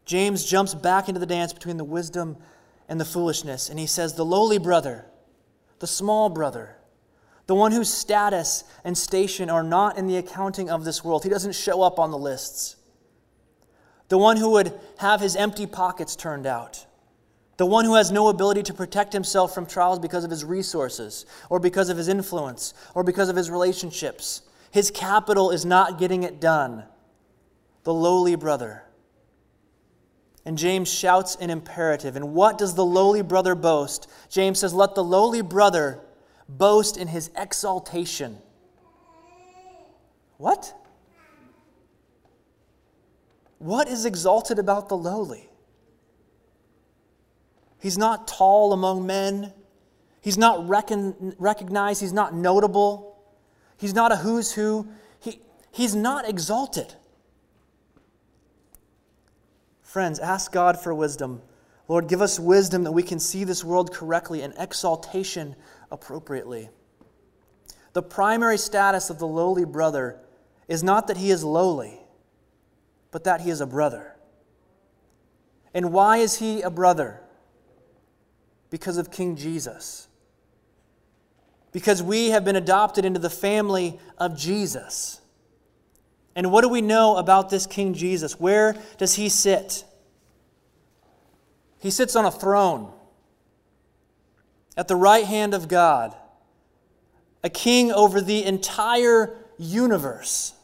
James 0.05 0.44
jumps 0.44 0.74
back 0.74 1.09
into 1.09 1.18
the 1.18 1.26
dance 1.26 1.53
between 1.53 1.79
the 1.79 1.85
wisdom 1.85 2.37
and 2.88 3.00
the 3.00 3.05
foolishness, 3.07 3.70
and 3.70 3.79
he 3.79 3.87
says, 3.87 4.14
The 4.14 4.24
lowly 4.24 4.59
brother, 4.59 5.07
the 5.79 5.87
small 5.87 6.29
brother, 6.29 6.76
the 7.50 7.56
one 7.56 7.72
whose 7.72 7.92
status 7.92 8.62
and 8.84 8.96
station 8.96 9.50
are 9.50 9.64
not 9.64 9.98
in 9.98 10.06
the 10.06 10.16
accounting 10.16 10.70
of 10.70 10.84
this 10.84 11.02
world, 11.02 11.24
he 11.24 11.28
doesn't 11.28 11.56
show 11.56 11.82
up 11.82 11.98
on 11.98 12.12
the 12.12 12.16
lists. 12.16 12.76
The 14.06 14.18
one 14.18 14.36
who 14.36 14.50
would 14.50 14.72
have 14.98 15.20
his 15.20 15.34
empty 15.34 15.66
pockets 15.66 16.14
turned 16.14 16.46
out. 16.46 16.86
The 17.56 17.66
one 17.66 17.84
who 17.84 17.96
has 17.96 18.12
no 18.12 18.28
ability 18.28 18.62
to 18.62 18.72
protect 18.72 19.12
himself 19.12 19.52
from 19.52 19.66
trials 19.66 19.98
because 19.98 20.22
of 20.22 20.30
his 20.30 20.44
resources, 20.44 21.26
or 21.48 21.58
because 21.58 21.88
of 21.88 21.96
his 21.96 22.06
influence, 22.06 22.72
or 22.94 23.02
because 23.02 23.28
of 23.28 23.34
his 23.34 23.50
relationships. 23.50 24.42
His 24.70 24.92
capital 24.92 25.50
is 25.50 25.64
not 25.64 25.98
getting 25.98 26.22
it 26.22 26.40
done. 26.40 26.84
The 27.82 27.92
lowly 27.92 28.36
brother. 28.36 28.84
And 30.44 30.56
James 30.56 30.88
shouts 30.88 31.34
an 31.34 31.50
imperative. 31.50 32.14
And 32.14 32.32
what 32.32 32.58
does 32.58 32.76
the 32.76 32.86
lowly 32.86 33.22
brother 33.22 33.56
boast? 33.56 34.08
James 34.28 34.60
says, 34.60 34.72
Let 34.72 34.94
the 34.94 35.02
lowly 35.02 35.42
brother 35.42 36.00
boast 36.58 36.96
in 36.96 37.08
his 37.08 37.30
exaltation. 37.36 38.38
What? 40.36 40.74
What 43.58 43.88
is 43.88 44.04
exalted 44.04 44.58
about 44.58 44.88
the 44.88 44.96
lowly? 44.96 45.48
He's 47.78 47.98
not 47.98 48.28
tall 48.28 48.72
among 48.72 49.06
men. 49.06 49.52
He's 50.20 50.38
not 50.38 50.68
recon- 50.68 51.34
recognized. 51.38 52.00
He's 52.00 52.12
not 52.12 52.34
notable. 52.34 53.18
He's 53.76 53.94
not 53.94 54.12
a 54.12 54.16
who's 54.16 54.52
who. 54.52 54.88
He, 55.18 55.40
he's 55.72 55.94
not 55.94 56.28
exalted. 56.28 56.94
Friends, 59.82 60.18
ask 60.18 60.52
God 60.52 60.80
for 60.80 60.94
wisdom. 60.94 61.42
Lord, 61.88 62.06
give 62.06 62.22
us 62.22 62.38
wisdom 62.38 62.84
that 62.84 62.92
we 62.92 63.02
can 63.02 63.18
see 63.18 63.44
this 63.44 63.64
world 63.64 63.92
correctly 63.92 64.42
and 64.42 64.54
exaltation 64.58 65.56
appropriately. 65.90 66.70
The 67.92 68.03
primary 68.03 68.59
status 68.59 69.11
of 69.11 69.18
the 69.18 69.26
lowly 69.26 69.64
brother 69.64 70.18
is 70.68 70.83
not 70.83 71.09
that 71.09 71.16
he 71.16 71.31
is 71.31 71.42
lowly, 71.42 71.98
but 73.11 73.24
that 73.24 73.40
he 73.40 73.50
is 73.50 73.61
a 73.61 73.66
brother. 73.66 74.14
And 75.74 75.92
why 75.92 76.18
is 76.18 76.38
he 76.38 76.62
a 76.62 76.70
brother? 76.70 77.20
Because 78.70 78.96
of 78.96 79.11
King 79.11 79.37
Jesus 79.37 80.09
because 81.72 82.03
we 82.03 82.31
have 82.31 82.44
been 82.44 82.57
adopted 82.57 83.05
into 83.05 83.20
the 83.20 83.31
family 83.31 83.98
of 84.18 84.37
Jesus. 84.37 85.20
And 86.35 86.50
what 86.50 86.62
do 86.62 86.68
we 86.68 86.81
know 86.81 87.16
about 87.16 87.50
this 87.50 87.66
King 87.66 87.94
Jesus? 87.94 88.38
Where 88.38 88.76
does 88.98 89.14
he 89.14 89.29
sit? 89.29 89.85
He 91.79 91.90
sits 91.90 92.16
on 92.16 92.24
a 92.24 92.31
throne 92.31 92.92
at 94.80 94.88
the 94.88 94.96
right 94.96 95.26
hand 95.26 95.52
of 95.52 95.68
God, 95.68 96.16
a 97.44 97.50
king 97.50 97.92
over 97.92 98.22
the 98.22 98.46
entire 98.46 99.36
universe. 99.58 100.54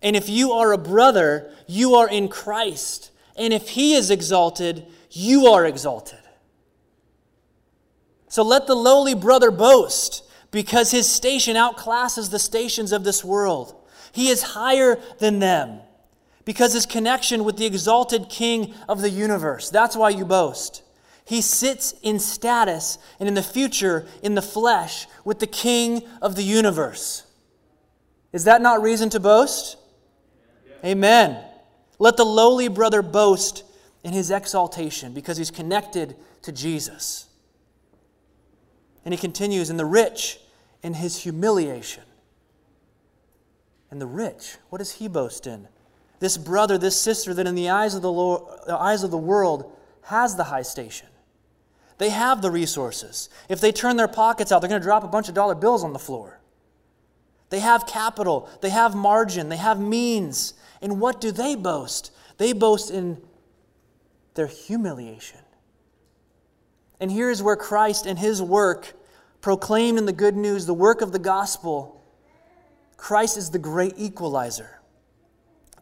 And 0.00 0.16
if 0.16 0.30
you 0.30 0.52
are 0.52 0.72
a 0.72 0.78
brother, 0.78 1.52
you 1.66 1.96
are 1.96 2.08
in 2.08 2.28
Christ. 2.28 3.10
And 3.36 3.52
if 3.52 3.68
he 3.68 3.92
is 3.92 4.10
exalted, 4.10 4.86
you 5.10 5.46
are 5.48 5.66
exalted. 5.66 6.20
So 8.28 8.42
let 8.42 8.66
the 8.66 8.74
lowly 8.74 9.14
brother 9.14 9.50
boast, 9.50 10.24
because 10.50 10.90
his 10.90 11.06
station 11.06 11.54
outclasses 11.54 12.30
the 12.30 12.38
stations 12.38 12.92
of 12.92 13.04
this 13.04 13.22
world. 13.22 13.74
He 14.12 14.30
is 14.30 14.42
higher 14.42 14.98
than 15.18 15.38
them, 15.38 15.80
because 16.46 16.72
his 16.72 16.86
connection 16.86 17.44
with 17.44 17.58
the 17.58 17.66
exalted 17.66 18.30
king 18.30 18.72
of 18.88 19.02
the 19.02 19.10
universe. 19.10 19.68
That's 19.68 19.96
why 19.96 20.08
you 20.08 20.24
boast. 20.24 20.80
He 21.26 21.42
sits 21.42 21.92
in 22.02 22.20
status 22.20 22.98
and 23.18 23.28
in 23.28 23.34
the 23.34 23.42
future 23.42 24.06
in 24.22 24.36
the 24.36 24.42
flesh 24.42 25.08
with 25.24 25.40
the 25.40 25.46
King 25.46 26.02
of 26.22 26.36
the 26.36 26.42
universe. 26.42 27.24
Is 28.32 28.44
that 28.44 28.62
not 28.62 28.80
reason 28.80 29.10
to 29.10 29.20
boast? 29.20 29.76
Amen. 30.84 31.42
Let 31.98 32.16
the 32.16 32.24
lowly 32.24 32.68
brother 32.68 33.02
boast 33.02 33.64
in 34.04 34.12
his 34.12 34.30
exaltation 34.30 35.14
because 35.14 35.36
he's 35.36 35.50
connected 35.50 36.14
to 36.42 36.52
Jesus. 36.52 37.26
And 39.04 39.12
he 39.12 39.18
continues, 39.18 39.68
in 39.68 39.76
the 39.76 39.84
rich 39.84 40.38
in 40.82 40.94
his 40.94 41.18
humiliation. 41.24 42.04
And 43.90 44.00
the 44.00 44.06
rich, 44.06 44.56
what 44.68 44.78
does 44.78 44.92
he 44.92 45.08
boast 45.08 45.46
in? 45.48 45.66
This 46.20 46.36
brother, 46.36 46.78
this 46.78 47.00
sister 47.00 47.34
that 47.34 47.46
in 47.46 47.56
the 47.56 47.70
eyes 47.70 47.96
of 47.96 48.02
the, 48.02 48.12
Lord, 48.12 48.42
the 48.66 48.76
eyes 48.76 49.02
of 49.02 49.10
the 49.10 49.18
world 49.18 49.76
has 50.02 50.36
the 50.36 50.44
high 50.44 50.62
station. 50.62 51.08
They 51.98 52.10
have 52.10 52.42
the 52.42 52.50
resources. 52.50 53.28
If 53.48 53.60
they 53.60 53.72
turn 53.72 53.96
their 53.96 54.08
pockets 54.08 54.52
out, 54.52 54.60
they're 54.60 54.68
going 54.68 54.80
to 54.80 54.84
drop 54.84 55.04
a 55.04 55.08
bunch 55.08 55.28
of 55.28 55.34
dollar 55.34 55.54
bills 55.54 55.82
on 55.82 55.92
the 55.92 55.98
floor. 55.98 56.40
They 57.48 57.60
have 57.60 57.86
capital, 57.86 58.50
they 58.60 58.70
have 58.70 58.94
margin, 58.94 59.48
they 59.48 59.56
have 59.56 59.78
means. 59.78 60.54
And 60.82 61.00
what 61.00 61.20
do 61.20 61.30
they 61.30 61.54
boast? 61.54 62.10
They 62.38 62.52
boast 62.52 62.90
in 62.90 63.18
their 64.34 64.46
humiliation. 64.46 65.40
And 67.00 67.10
here's 67.10 67.42
where 67.42 67.56
Christ 67.56 68.06
and 68.06 68.18
his 68.18 68.42
work, 68.42 68.94
proclaimed 69.40 69.98
in 69.98 70.06
the 70.06 70.12
good 70.12 70.36
news, 70.36 70.66
the 70.66 70.74
work 70.74 71.00
of 71.00 71.12
the 71.12 71.18
gospel, 71.18 72.02
Christ 72.96 73.36
is 73.36 73.50
the 73.50 73.58
great 73.58 73.94
equalizer. 73.96 74.75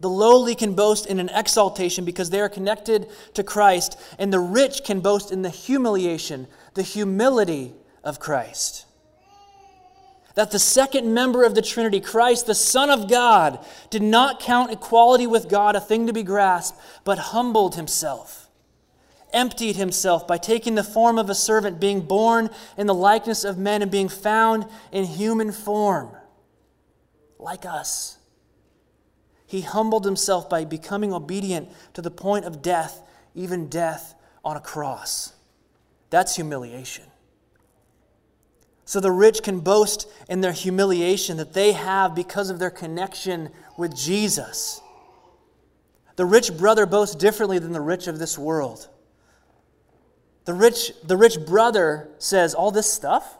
The 0.01 0.11
lowly 0.11 0.55
can 0.55 0.75
boast 0.75 1.07
in 1.07 1.21
an 1.21 1.31
exaltation 1.31 2.05
because 2.05 2.31
they 2.31 2.41
are 2.41 2.49
connected 2.49 3.09
to 3.35 3.45
Christ, 3.45 3.99
and 4.19 4.33
the 4.33 4.41
rich 4.41 4.85
can 4.85 5.01
boast 5.01 5.31
in 5.31 5.43
the 5.43 5.51
humiliation, 5.51 6.47
the 6.75 6.83
humility 6.83 7.73
of 8.03 8.19
Christ. 8.19 8.87
That 10.35 10.51
the 10.51 10.59
second 10.59 11.15
member 11.15 11.45
of 11.45 11.55
the 11.55 11.63
Trinity, 11.63 12.01
Christ, 12.01 12.47
the 12.47 12.57
Son 12.57 12.91
of 12.91 13.09
God, 13.09 13.65
did 13.89 14.03
not 14.03 14.41
count 14.41 14.73
equality 14.73 15.29
with 15.29 15.49
God 15.49 15.77
a 15.77 15.81
thing 15.81 16.09
to 16.09 16.13
be 16.13 16.25
grasped, 16.25 16.81
but 17.05 17.19
humbled 17.19 17.77
himself, 17.77 18.49
emptied 19.33 19.77
himself 19.77 20.27
by 20.27 20.39
taking 20.39 20.75
the 20.75 20.83
form 20.83 21.19
of 21.19 21.31
a 21.31 21.37
servant, 21.37 21.79
being 21.79 22.01
born 22.01 22.51
in 22.77 22.89
the 22.89 22.95
likeness 22.95 23.45
of 23.45 23.59
men, 23.59 23.81
and 23.81 23.93
being 23.93 24.09
found 24.09 24.67
in 24.91 25.05
human 25.05 25.53
form, 25.53 26.11
like 27.39 27.65
us 27.65 28.19
he 29.55 29.61
humbled 29.61 30.05
himself 30.05 30.51
by 30.51 30.65
becoming 30.65 31.13
obedient 31.13 31.71
to 31.93 32.03
the 32.03 32.11
point 32.11 32.45
of 32.45 32.61
death, 32.61 33.01
even 33.37 33.69
death 33.69 34.17
on 34.45 34.57
a 34.57 34.61
cross. 34.61 35.33
That's 36.11 36.35
humiliation. 36.35 37.05
So 38.85 38.99
the 38.99 39.13
rich 39.13 39.45
can 39.45 39.61
boast 39.61 40.09
in 40.29 40.41
their 40.41 40.51
humiliation 40.51 41.37
that 41.37 41.53
they 41.53 41.71
have 41.71 42.17
because 42.17 42.51
of 42.51 42.59
their 42.59 42.69
connection 42.69 43.49
with 43.77 43.97
Jesus. 43.97 44.81
The 46.17 46.27
rich 46.27 46.57
brother 46.57 46.85
boasts 46.85 47.15
differently 47.15 47.61
than 47.61 47.71
the 47.71 47.81
rich 47.81 48.09
of 48.09 48.19
this 48.19 48.37
world. 48.37 48.89
The 50.47 50.55
rich, 50.55 50.91
the 51.05 51.17
rich 51.17 51.47
brother 51.47 52.09
says, 52.19 52.55
All 52.55 52.73
this 52.73 52.93
stuff, 52.93 53.39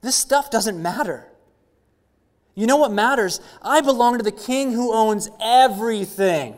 this 0.00 0.16
stuff 0.16 0.50
doesn't 0.50 0.80
matter. 0.80 1.29
You 2.54 2.66
know 2.66 2.76
what 2.76 2.92
matters? 2.92 3.40
I 3.62 3.80
belong 3.80 4.18
to 4.18 4.24
the 4.24 4.32
King 4.32 4.72
who 4.72 4.92
owns 4.92 5.30
everything. 5.40 6.54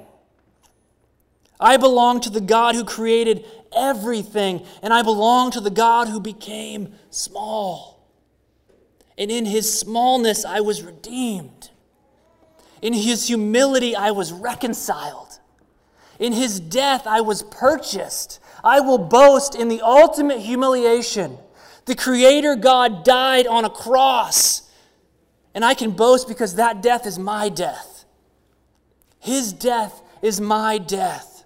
I 1.60 1.76
belong 1.76 2.20
to 2.22 2.30
the 2.30 2.40
God 2.40 2.74
who 2.74 2.84
created 2.84 3.44
everything, 3.76 4.66
and 4.82 4.92
I 4.92 5.02
belong 5.02 5.52
to 5.52 5.60
the 5.60 5.70
God 5.70 6.08
who 6.08 6.20
became 6.20 6.94
small. 7.10 8.08
And 9.16 9.30
in 9.30 9.44
his 9.44 9.78
smallness, 9.78 10.44
I 10.44 10.60
was 10.60 10.82
redeemed. 10.82 11.70
In 12.80 12.92
his 12.92 13.28
humility, 13.28 13.94
I 13.94 14.10
was 14.10 14.32
reconciled. 14.32 15.38
In 16.18 16.32
his 16.32 16.58
death, 16.58 17.06
I 17.06 17.20
was 17.20 17.42
purchased. 17.44 18.40
I 18.64 18.80
will 18.80 18.98
boast 18.98 19.54
in 19.54 19.68
the 19.68 19.80
ultimate 19.82 20.40
humiliation. 20.40 21.38
The 21.84 21.94
Creator 21.94 22.56
God 22.56 23.04
died 23.04 23.46
on 23.46 23.64
a 23.64 23.70
cross 23.70 24.61
and 25.54 25.64
I 25.64 25.74
can 25.74 25.90
boast 25.92 26.28
because 26.28 26.54
that 26.54 26.82
death 26.82 27.06
is 27.06 27.18
my 27.18 27.48
death. 27.48 28.04
His 29.18 29.52
death 29.52 30.02
is 30.22 30.40
my 30.40 30.78
death. 30.78 31.44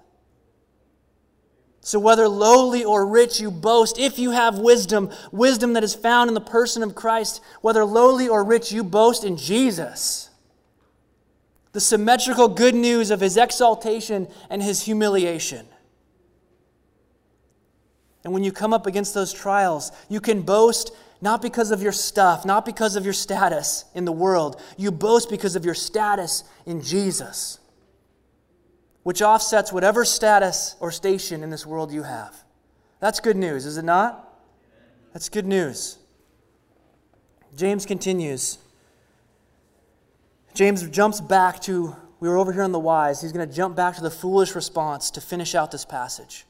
So, 1.81 2.01
whether 2.01 2.27
lowly 2.29 2.85
or 2.85 3.07
rich, 3.07 3.39
you 3.39 3.51
boast. 3.51 3.97
If 3.97 4.19
you 4.19 4.33
have 4.33 4.59
wisdom, 4.59 5.09
wisdom 5.31 5.75
that 5.75 5.85
is 5.85 5.95
found 5.95 6.29
in 6.29 6.35
the 6.35 6.41
person 6.41 6.83
of 6.83 6.97
Christ, 6.97 7.41
whether 7.61 7.85
lowly 7.85 8.29
or 8.29 8.43
rich, 8.43 8.73
you 8.73 8.83
boast 8.83 9.23
in 9.23 9.37
Jesus. 9.37 10.31
The 11.73 11.81
symmetrical 11.81 12.49
good 12.49 12.75
news 12.75 13.13
of 13.13 13.21
his 13.21 13.37
exaltation 13.37 14.27
and 14.51 14.63
his 14.63 14.83
humiliation. 14.83 15.69
And 18.25 18.33
when 18.33 18.43
you 18.43 18.51
come 18.51 18.73
up 18.73 18.87
against 18.87 19.15
those 19.15 19.33
trials, 19.33 19.93
you 20.09 20.21
can 20.21 20.43
boast 20.43 20.91
not 21.27 21.43
because 21.43 21.73
of 21.73 21.83
your 21.83 21.91
stuff, 21.91 22.45
not 22.45 22.65
because 22.65 22.95
of 22.95 23.03
your 23.03 23.13
status 23.13 23.85
in 23.97 24.05
the 24.05 24.13
world. 24.13 24.63
You 24.77 24.93
boast 24.93 25.29
because 25.29 25.57
of 25.57 25.65
your 25.65 25.75
status 25.75 26.45
in 26.67 26.83
Jesus, 26.83 27.59
which 29.03 29.21
offsets 29.21 29.73
whatever 29.73 30.05
status 30.05 30.77
or 30.79 30.93
station 30.93 31.43
in 31.43 31.51
this 31.51 31.67
world 31.67 31.91
you 31.91 32.05
have. 32.05 32.45
That's 33.01 33.19
good 33.19 33.37
news, 33.37 33.67
is 33.67 33.77
it 33.77 33.85
not? 33.85 34.39
That's 35.13 35.29
good 35.29 35.47
news. 35.47 35.99
James 37.57 37.87
continues. 37.87 38.59
James 40.55 40.89
jumps 40.91 41.21
back 41.21 41.61
to, 41.63 41.97
we 42.21 42.29
were 42.29 42.37
over 42.37 42.53
here 42.53 42.63
on 42.63 42.71
the 42.71 42.79
wise. 42.79 43.21
He's 43.21 43.33
going 43.33 43.49
to 43.49 43.53
jump 43.53 43.75
back 43.75 43.97
to 43.97 44.01
the 44.01 44.13
foolish 44.13 44.55
response 44.55 45.11
to 45.11 45.21
finish 45.21 45.57
out 45.57 45.73
this 45.73 45.85
passage. 45.85 46.47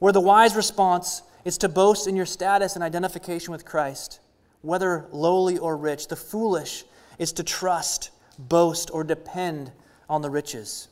Where 0.00 0.12
the 0.12 0.20
wise 0.20 0.56
response 0.56 1.22
it's 1.46 1.58
to 1.58 1.68
boast 1.68 2.08
in 2.08 2.16
your 2.16 2.26
status 2.26 2.74
and 2.74 2.82
identification 2.82 3.52
with 3.52 3.64
Christ, 3.64 4.18
whether 4.62 5.06
lowly 5.12 5.58
or 5.58 5.76
rich. 5.76 6.08
The 6.08 6.16
foolish 6.16 6.84
is 7.20 7.32
to 7.34 7.44
trust, 7.44 8.10
boast, 8.36 8.90
or 8.92 9.04
depend 9.04 9.70
on 10.10 10.22
the 10.22 10.28
riches. 10.28 10.88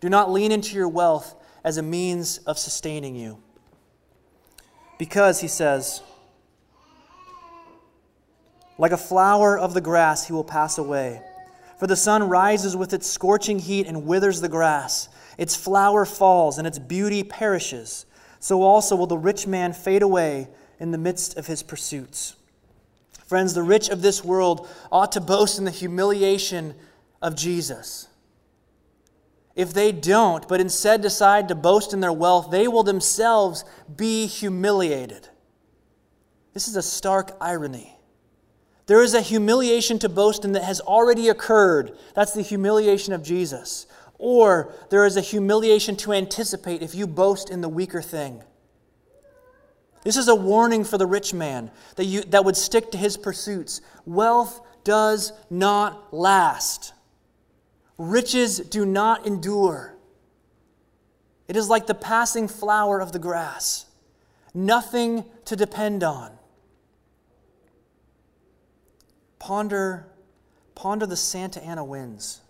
Do 0.00 0.10
not 0.10 0.30
lean 0.30 0.52
into 0.52 0.76
your 0.76 0.90
wealth 0.90 1.34
as 1.64 1.78
a 1.78 1.82
means 1.82 2.36
of 2.38 2.58
sustaining 2.58 3.16
you. 3.16 3.42
Because, 4.98 5.40
he 5.40 5.48
says, 5.48 6.02
like 8.76 8.92
a 8.92 8.98
flower 8.98 9.58
of 9.58 9.72
the 9.72 9.80
grass, 9.80 10.26
he 10.26 10.34
will 10.34 10.44
pass 10.44 10.76
away. 10.76 11.22
For 11.78 11.86
the 11.86 11.96
sun 11.96 12.28
rises 12.28 12.76
with 12.76 12.92
its 12.92 13.06
scorching 13.06 13.58
heat 13.58 13.86
and 13.86 14.04
withers 14.04 14.42
the 14.42 14.50
grass. 14.50 15.08
Its 15.38 15.56
flower 15.56 16.04
falls, 16.04 16.58
and 16.58 16.66
its 16.66 16.78
beauty 16.78 17.24
perishes 17.24 18.04
so 18.40 18.62
also 18.62 18.96
will 18.96 19.06
the 19.06 19.18
rich 19.18 19.46
man 19.46 19.72
fade 19.72 20.02
away 20.02 20.48
in 20.78 20.90
the 20.90 20.98
midst 20.98 21.36
of 21.36 21.46
his 21.46 21.62
pursuits. 21.62 22.36
Friends, 23.26 23.52
the 23.52 23.62
rich 23.62 23.88
of 23.88 24.00
this 24.00 24.24
world 24.24 24.68
ought 24.90 25.12
to 25.12 25.20
boast 25.20 25.58
in 25.58 25.64
the 25.64 25.70
humiliation 25.70 26.74
of 27.20 27.36
Jesus. 27.36 28.08
If 29.54 29.74
they 29.74 29.90
don't, 29.90 30.46
but 30.46 30.60
instead 30.60 31.02
decide 31.02 31.48
to 31.48 31.56
boast 31.56 31.92
in 31.92 32.00
their 32.00 32.12
wealth, 32.12 32.50
they 32.50 32.68
will 32.68 32.84
themselves 32.84 33.64
be 33.96 34.26
humiliated. 34.26 35.28
This 36.54 36.68
is 36.68 36.76
a 36.76 36.82
stark 36.82 37.36
irony. 37.40 37.96
There 38.86 39.02
is 39.02 39.14
a 39.14 39.20
humiliation 39.20 39.98
to 39.98 40.08
boast 40.08 40.44
in 40.44 40.52
that 40.52 40.62
has 40.62 40.80
already 40.80 41.28
occurred. 41.28 41.98
That's 42.14 42.32
the 42.32 42.42
humiliation 42.42 43.12
of 43.12 43.22
Jesus 43.22 43.87
or 44.18 44.74
there 44.90 45.06
is 45.06 45.16
a 45.16 45.20
humiliation 45.20 45.96
to 45.96 46.12
anticipate 46.12 46.82
if 46.82 46.94
you 46.94 47.06
boast 47.06 47.48
in 47.50 47.60
the 47.60 47.68
weaker 47.68 48.02
thing. 48.02 48.42
This 50.02 50.16
is 50.16 50.28
a 50.28 50.34
warning 50.34 50.84
for 50.84 50.98
the 50.98 51.06
rich 51.06 51.32
man 51.32 51.70
that, 51.96 52.04
you, 52.04 52.22
that 52.22 52.44
would 52.44 52.56
stick 52.56 52.90
to 52.92 52.98
his 52.98 53.16
pursuits. 53.16 53.80
Wealth 54.06 54.60
does 54.84 55.32
not 55.50 56.14
last, 56.14 56.92
riches 57.96 58.58
do 58.58 58.84
not 58.84 59.26
endure. 59.26 59.94
It 61.46 61.56
is 61.56 61.68
like 61.68 61.86
the 61.86 61.94
passing 61.94 62.46
flower 62.46 63.00
of 63.00 63.12
the 63.12 63.18
grass, 63.18 63.86
nothing 64.52 65.24
to 65.46 65.56
depend 65.56 66.04
on. 66.04 66.32
Ponder, 69.38 70.06
ponder 70.74 71.06
the 71.06 71.16
Santa 71.16 71.62
Ana 71.62 71.84
winds. 71.84 72.40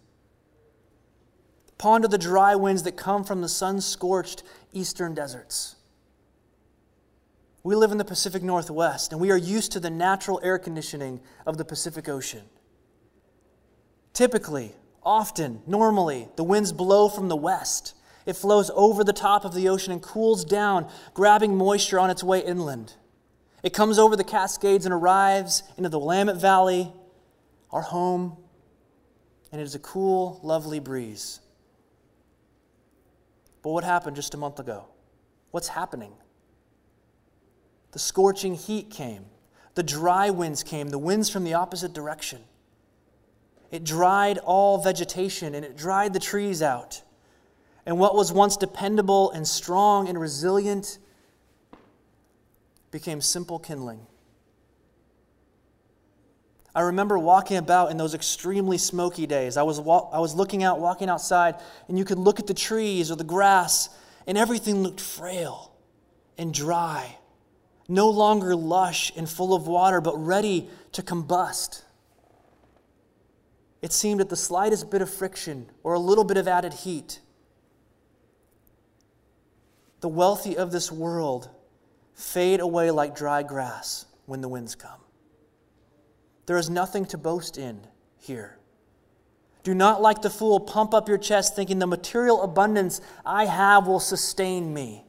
Ponder 1.79 2.09
the 2.09 2.19
dry 2.19 2.57
winds 2.57 2.83
that 2.83 2.97
come 2.97 3.23
from 3.23 3.41
the 3.41 3.49
sun 3.49 3.81
scorched 3.81 4.43
eastern 4.73 5.15
deserts. 5.15 5.77
We 7.63 7.77
live 7.77 7.93
in 7.93 7.99
the 7.99 8.05
Pacific 8.05 8.43
Northwest, 8.43 9.13
and 9.13 9.21
we 9.21 9.31
are 9.31 9.37
used 9.37 9.73
to 9.73 9.81
the 9.81 9.91
natural 9.91 10.41
air 10.43 10.59
conditioning 10.59 11.21
of 11.47 11.57
the 11.57 11.65
Pacific 11.65 12.09
Ocean. 12.09 12.43
Typically, 14.13 14.75
often, 15.05 15.63
normally, 15.67 16.29
the 16.37 16.45
winds 16.45 16.73
blow 16.73 17.09
from 17.09 17.29
the 17.29 17.37
west. 17.37 17.95
It 18.27 18.35
flows 18.35 18.71
over 18.75 19.05
the 19.05 19.13
top 19.13 19.45
of 19.45 19.55
the 19.55 19.69
ocean 19.69 19.93
and 19.93 20.03
cools 20.03 20.45
down, 20.45 20.91
grabbing 21.15 21.57
moisture 21.57 22.01
on 22.01 22.11
its 22.11 22.25
way 22.25 22.41
inland. 22.41 22.95
It 23.63 23.73
comes 23.73 23.99
over 23.99 24.17
the 24.17 24.25
Cascades 24.25 24.85
and 24.85 24.93
arrives 24.93 25.63
into 25.77 25.89
the 25.89 25.99
Willamette 25.99 26.41
Valley, 26.41 26.93
our 27.71 27.83
home, 27.83 28.37
and 29.53 29.61
it 29.61 29.65
is 29.65 29.75
a 29.75 29.81
cool, 29.81 30.41
lovely 30.43 30.81
breeze. 30.81 31.41
But 33.69 33.73
what 33.73 33.85
happened 33.85 34.17
just 34.17 34.33
a 34.33 34.39
month 34.39 34.61
ago? 34.61 34.87
What's 35.51 35.69
happening? 35.69 36.15
The 37.93 37.99
scorching 37.99 38.55
heat 38.55 38.89
came, 38.89 39.27
the 39.75 39.83
dry 39.83 40.31
winds 40.31 40.63
came, 40.63 40.89
the 40.89 40.97
winds 40.97 41.29
from 41.29 41.45
the 41.45 41.53
opposite 41.53 41.93
direction. 41.93 42.41
It 43.71 43.85
dried 43.85 44.39
all 44.39 44.79
vegetation 44.79 45.55
and 45.55 45.67
it 45.67 45.77
dried 45.77 46.15
the 46.15 46.19
trees 46.19 46.63
out. 46.63 47.03
And 47.85 47.99
what 47.99 48.15
was 48.15 48.33
once 48.33 48.57
dependable 48.57 49.33
and 49.33 49.47
strong 49.47 50.09
and 50.09 50.19
resilient 50.19 50.97
became 52.91 53.21
simple 53.21 53.59
kindling. 53.59 54.07
I 56.79 56.83
remember 56.83 57.19
walking 57.19 57.57
about 57.57 57.91
in 57.91 57.97
those 57.97 58.15
extremely 58.15 58.79
smoky 58.79 59.27
days. 59.27 59.57
I 59.57 59.65
was, 59.65 59.81
wa- 59.81 60.09
I 60.13 60.21
was 60.21 60.37
looking 60.37 60.63
out, 60.63 60.79
walking 60.79 61.09
outside, 61.09 61.57
and 61.89 61.99
you 61.99 62.05
could 62.05 62.21
look 62.21 62.39
at 62.39 62.47
the 62.47 62.55
trees 62.55 63.11
or 63.11 63.17
the 63.17 63.25
grass, 63.25 63.89
and 64.29 64.39
everything 64.39 64.85
looked 64.85 65.01
frail 65.01 65.73
and 66.39 66.55
dry, 66.55 67.17
no 67.89 68.09
longer 68.09 68.55
lush 68.55 69.11
and 69.17 69.29
full 69.29 69.57
of 69.57 69.67
water, 69.67 70.01
but 70.01 70.17
ready 70.25 70.71
to 70.93 71.03
combust. 71.03 71.83
It 73.83 73.93
seemed 73.93 74.21
at 74.21 74.29
the 74.29 74.37
slightest 74.37 74.89
bit 74.89 75.03
of 75.03 75.13
friction 75.13 75.67
or 75.83 75.95
a 75.95 75.99
little 75.99 76.23
bit 76.23 76.37
of 76.37 76.47
added 76.47 76.75
heat, 76.75 77.19
the 79.99 80.09
wealthy 80.09 80.57
of 80.57 80.71
this 80.71 80.93
world 80.93 81.51
fade 82.15 82.61
away 82.61 82.93
like 82.93 83.17
dry 83.17 83.43
grass 83.43 84.07
when 84.27 84.43
the 84.43 84.49
winds 84.49 84.77
come. 84.77 85.01
There 86.49 86.57
is 86.57 86.71
nothing 86.71 87.05
to 87.09 87.19
boast 87.19 87.59
in 87.59 87.79
here. 88.17 88.57
Do 89.65 89.75
not, 89.75 90.01
like 90.01 90.23
the 90.23 90.31
fool, 90.31 90.59
pump 90.59 90.95
up 90.95 91.07
your 91.07 91.19
chest 91.19 91.55
thinking 91.55 91.79
the 91.79 91.87
material 91.87 92.41
abundance 92.41 93.03
I 93.27 93.45
have 93.45 93.87
will 93.87 94.01
sustain 94.01 94.73
me. 94.73 95.05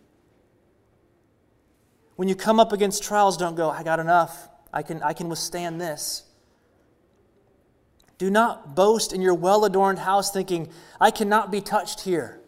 When 2.17 2.27
you 2.27 2.35
come 2.35 2.59
up 2.59 2.73
against 2.73 3.03
trials, 3.03 3.37
don't 3.37 3.55
go, 3.55 3.69
I 3.69 3.83
got 3.83 4.01
enough. 4.01 4.49
I 4.73 4.83
can, 4.83 5.01
I 5.01 5.13
can 5.13 5.29
withstand 5.29 5.79
this. 5.79 6.23
Do 8.17 8.29
not 8.29 8.75
boast 8.75 9.13
in 9.13 9.21
your 9.21 9.33
well 9.33 9.63
adorned 9.63 9.99
house 9.99 10.31
thinking, 10.31 10.67
I 10.99 11.09
cannot 11.09 11.53
be 11.53 11.61
touched 11.61 12.01
here. 12.01 12.41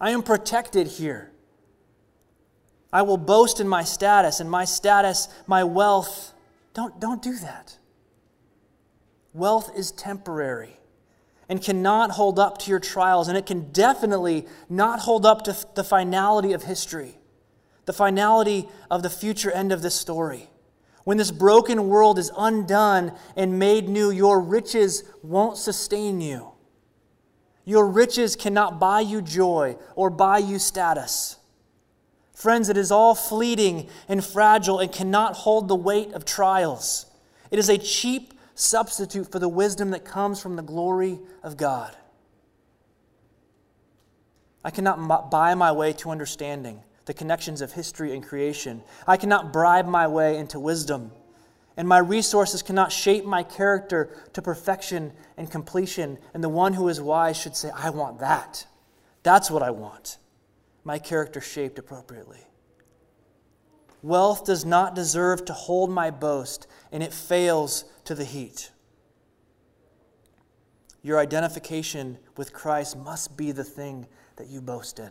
I 0.00 0.10
am 0.10 0.22
protected 0.22 0.86
here. 0.86 1.32
I 2.92 3.02
will 3.02 3.18
boast 3.18 3.58
in 3.58 3.66
my 3.66 3.82
status, 3.82 4.38
and 4.38 4.48
my 4.48 4.64
status, 4.64 5.26
my 5.48 5.64
wealth. 5.64 6.34
Don't, 6.72 7.00
don't 7.00 7.20
do 7.20 7.36
that. 7.38 7.78
Wealth 9.38 9.70
is 9.76 9.92
temporary 9.92 10.80
and 11.48 11.62
cannot 11.62 12.10
hold 12.10 12.38
up 12.38 12.58
to 12.58 12.70
your 12.70 12.80
trials, 12.80 13.28
and 13.28 13.38
it 13.38 13.46
can 13.46 13.70
definitely 13.70 14.46
not 14.68 15.00
hold 15.00 15.24
up 15.24 15.42
to 15.44 15.56
the 15.76 15.84
finality 15.84 16.52
of 16.52 16.64
history, 16.64 17.16
the 17.86 17.92
finality 17.92 18.68
of 18.90 19.02
the 19.02 19.08
future 19.08 19.50
end 19.50 19.70
of 19.70 19.80
this 19.80 19.94
story. 19.94 20.50
When 21.04 21.16
this 21.16 21.30
broken 21.30 21.88
world 21.88 22.18
is 22.18 22.32
undone 22.36 23.12
and 23.36 23.58
made 23.58 23.88
new, 23.88 24.10
your 24.10 24.40
riches 24.40 25.04
won't 25.22 25.56
sustain 25.56 26.20
you. 26.20 26.52
Your 27.64 27.86
riches 27.86 28.34
cannot 28.34 28.80
buy 28.80 29.00
you 29.00 29.22
joy 29.22 29.76
or 29.94 30.10
buy 30.10 30.38
you 30.38 30.58
status. 30.58 31.36
Friends, 32.34 32.68
it 32.68 32.76
is 32.76 32.90
all 32.90 33.14
fleeting 33.14 33.88
and 34.08 34.24
fragile 34.24 34.80
and 34.80 34.92
cannot 34.92 35.34
hold 35.34 35.68
the 35.68 35.76
weight 35.76 36.12
of 36.12 36.24
trials. 36.24 37.06
It 37.50 37.58
is 37.58 37.68
a 37.68 37.78
cheap 37.78 38.34
substitute 38.58 39.30
for 39.30 39.38
the 39.38 39.48
wisdom 39.48 39.90
that 39.90 40.04
comes 40.04 40.40
from 40.40 40.56
the 40.56 40.62
glory 40.62 41.18
of 41.42 41.56
God. 41.56 41.96
I 44.64 44.70
cannot 44.70 45.30
buy 45.30 45.54
my 45.54 45.72
way 45.72 45.92
to 45.94 46.10
understanding 46.10 46.82
the 47.06 47.14
connections 47.14 47.60
of 47.60 47.72
history 47.72 48.14
and 48.14 48.22
creation. 48.22 48.82
I 49.06 49.16
cannot 49.16 49.52
bribe 49.52 49.86
my 49.86 50.06
way 50.06 50.36
into 50.36 50.60
wisdom. 50.60 51.12
And 51.76 51.88
my 51.88 51.98
resources 51.98 52.60
cannot 52.60 52.92
shape 52.92 53.24
my 53.24 53.44
character 53.44 54.10
to 54.32 54.42
perfection 54.42 55.12
and 55.36 55.50
completion. 55.50 56.18
And 56.34 56.42
the 56.42 56.48
one 56.48 56.74
who 56.74 56.88
is 56.88 57.00
wise 57.00 57.40
should 57.40 57.56
say, 57.56 57.70
I 57.74 57.90
want 57.90 58.18
that. 58.18 58.66
That's 59.22 59.50
what 59.50 59.62
I 59.62 59.70
want 59.70 60.18
my 60.88 60.98
character 60.98 61.38
shaped 61.38 61.78
appropriately. 61.78 62.40
Wealth 64.02 64.46
does 64.46 64.64
not 64.64 64.94
deserve 64.94 65.44
to 65.44 65.52
hold 65.52 65.90
my 65.90 66.10
boast, 66.10 66.66
and 66.90 67.02
it 67.02 67.12
fails 67.12 67.84
to 68.08 68.14
the 68.14 68.24
heat. 68.24 68.70
Your 71.02 71.18
identification 71.18 72.16
with 72.38 72.54
Christ 72.54 72.96
must 72.96 73.36
be 73.36 73.52
the 73.52 73.62
thing 73.62 74.06
that 74.36 74.46
you 74.46 74.62
boast 74.62 74.98
in. 74.98 75.10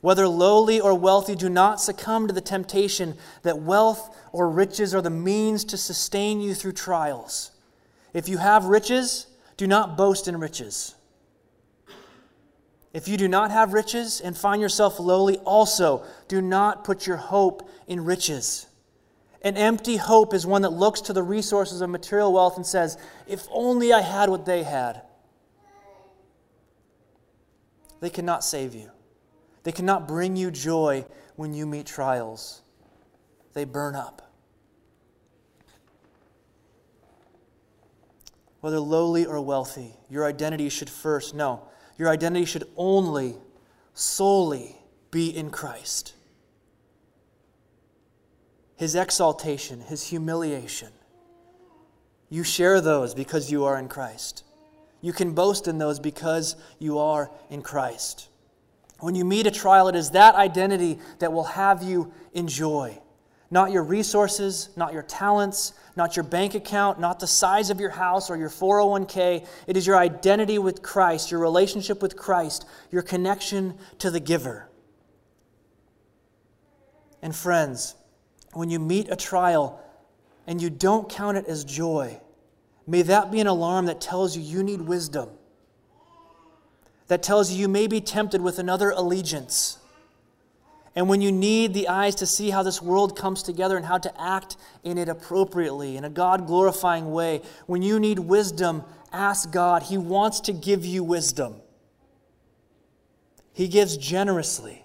Whether 0.00 0.26
lowly 0.26 0.80
or 0.80 0.94
wealthy, 0.94 1.34
do 1.34 1.50
not 1.50 1.78
succumb 1.78 2.26
to 2.26 2.32
the 2.32 2.40
temptation 2.40 3.18
that 3.42 3.58
wealth 3.58 4.16
or 4.32 4.48
riches 4.48 4.94
are 4.94 5.02
the 5.02 5.10
means 5.10 5.62
to 5.66 5.76
sustain 5.76 6.40
you 6.40 6.54
through 6.54 6.72
trials. 6.72 7.50
If 8.14 8.26
you 8.26 8.38
have 8.38 8.64
riches, 8.64 9.26
do 9.58 9.66
not 9.66 9.98
boast 9.98 10.26
in 10.26 10.40
riches. 10.40 10.94
If 12.94 13.08
you 13.08 13.18
do 13.18 13.28
not 13.28 13.50
have 13.50 13.74
riches 13.74 14.22
and 14.22 14.34
find 14.34 14.62
yourself 14.62 14.98
lowly, 14.98 15.36
also 15.40 16.02
do 16.28 16.40
not 16.40 16.82
put 16.82 17.06
your 17.06 17.18
hope 17.18 17.68
in 17.86 18.06
riches. 18.06 18.68
An 19.42 19.56
empty 19.56 19.96
hope 19.96 20.34
is 20.34 20.46
one 20.46 20.62
that 20.62 20.70
looks 20.70 21.00
to 21.02 21.12
the 21.12 21.22
resources 21.22 21.80
of 21.80 21.88
material 21.88 22.32
wealth 22.32 22.56
and 22.56 22.66
says, 22.66 22.98
If 23.26 23.46
only 23.50 23.92
I 23.92 24.00
had 24.00 24.28
what 24.28 24.44
they 24.44 24.62
had. 24.62 25.02
They 28.00 28.10
cannot 28.10 28.44
save 28.44 28.74
you, 28.74 28.90
they 29.62 29.72
cannot 29.72 30.08
bring 30.08 30.36
you 30.36 30.50
joy 30.50 31.06
when 31.36 31.54
you 31.54 31.66
meet 31.66 31.86
trials. 31.86 32.62
They 33.52 33.64
burn 33.64 33.94
up. 33.94 34.30
Whether 38.60 38.78
lowly 38.78 39.24
or 39.24 39.40
wealthy, 39.40 39.96
your 40.08 40.26
identity 40.26 40.68
should 40.68 40.90
first, 40.90 41.34
no, 41.34 41.62
your 41.96 42.10
identity 42.10 42.44
should 42.44 42.64
only, 42.76 43.36
solely 43.94 44.76
be 45.10 45.34
in 45.34 45.50
Christ. 45.50 46.14
His 48.80 48.94
exaltation, 48.94 49.82
his 49.82 50.08
humiliation. 50.08 50.88
You 52.30 52.42
share 52.42 52.80
those 52.80 53.14
because 53.14 53.52
you 53.52 53.66
are 53.66 53.78
in 53.78 53.88
Christ. 53.88 54.42
You 55.02 55.12
can 55.12 55.34
boast 55.34 55.68
in 55.68 55.76
those 55.76 56.00
because 56.00 56.56
you 56.78 56.98
are 56.98 57.30
in 57.50 57.60
Christ. 57.60 58.30
When 59.00 59.14
you 59.14 59.26
meet 59.26 59.46
a 59.46 59.50
trial, 59.50 59.88
it 59.88 59.94
is 59.94 60.12
that 60.12 60.34
identity 60.34 60.98
that 61.18 61.30
will 61.30 61.44
have 61.44 61.82
you 61.82 62.10
enjoy. 62.32 62.98
Not 63.50 63.70
your 63.70 63.82
resources, 63.82 64.70
not 64.76 64.94
your 64.94 65.02
talents, 65.02 65.74
not 65.94 66.16
your 66.16 66.24
bank 66.24 66.54
account, 66.54 66.98
not 66.98 67.20
the 67.20 67.26
size 67.26 67.68
of 67.68 67.80
your 67.80 67.90
house 67.90 68.30
or 68.30 68.38
your 68.38 68.48
401k. 68.48 69.46
It 69.66 69.76
is 69.76 69.86
your 69.86 69.98
identity 69.98 70.56
with 70.56 70.80
Christ, 70.80 71.30
your 71.30 71.40
relationship 71.40 72.00
with 72.00 72.16
Christ, 72.16 72.64
your 72.90 73.02
connection 73.02 73.74
to 73.98 74.10
the 74.10 74.20
giver. 74.20 74.70
And 77.20 77.36
friends, 77.36 77.94
when 78.52 78.70
you 78.70 78.78
meet 78.78 79.08
a 79.10 79.16
trial 79.16 79.80
and 80.46 80.60
you 80.60 80.70
don't 80.70 81.08
count 81.08 81.36
it 81.36 81.46
as 81.46 81.64
joy, 81.64 82.20
may 82.86 83.02
that 83.02 83.30
be 83.30 83.40
an 83.40 83.46
alarm 83.46 83.86
that 83.86 84.00
tells 84.00 84.36
you 84.36 84.42
you 84.42 84.62
need 84.62 84.80
wisdom, 84.80 85.28
that 87.08 87.22
tells 87.22 87.50
you 87.50 87.58
you 87.58 87.68
may 87.68 87.86
be 87.86 88.00
tempted 88.00 88.40
with 88.40 88.58
another 88.58 88.90
allegiance 88.90 89.80
and 90.96 91.08
when 91.08 91.20
you 91.20 91.30
need 91.30 91.72
the 91.72 91.88
eyes 91.88 92.16
to 92.16 92.26
see 92.26 92.50
how 92.50 92.62
this 92.62 92.82
world 92.82 93.16
comes 93.16 93.42
together 93.42 93.76
and 93.76 93.86
how 93.86 93.98
to 93.98 94.20
act 94.20 94.56
in 94.82 94.98
it 94.98 95.08
appropriately, 95.08 95.96
in 95.96 96.04
a 96.04 96.10
God 96.10 96.46
glorifying 96.46 97.12
way, 97.12 97.42
when 97.66 97.80
you 97.80 98.00
need 98.00 98.18
wisdom, 98.18 98.82
ask 99.12 99.50
God. 99.52 99.84
He 99.84 99.96
wants 99.96 100.40
to 100.40 100.52
give 100.52 100.84
you 100.84 101.04
wisdom. 101.04 101.56
He 103.52 103.68
gives 103.68 103.96
generously. 103.96 104.84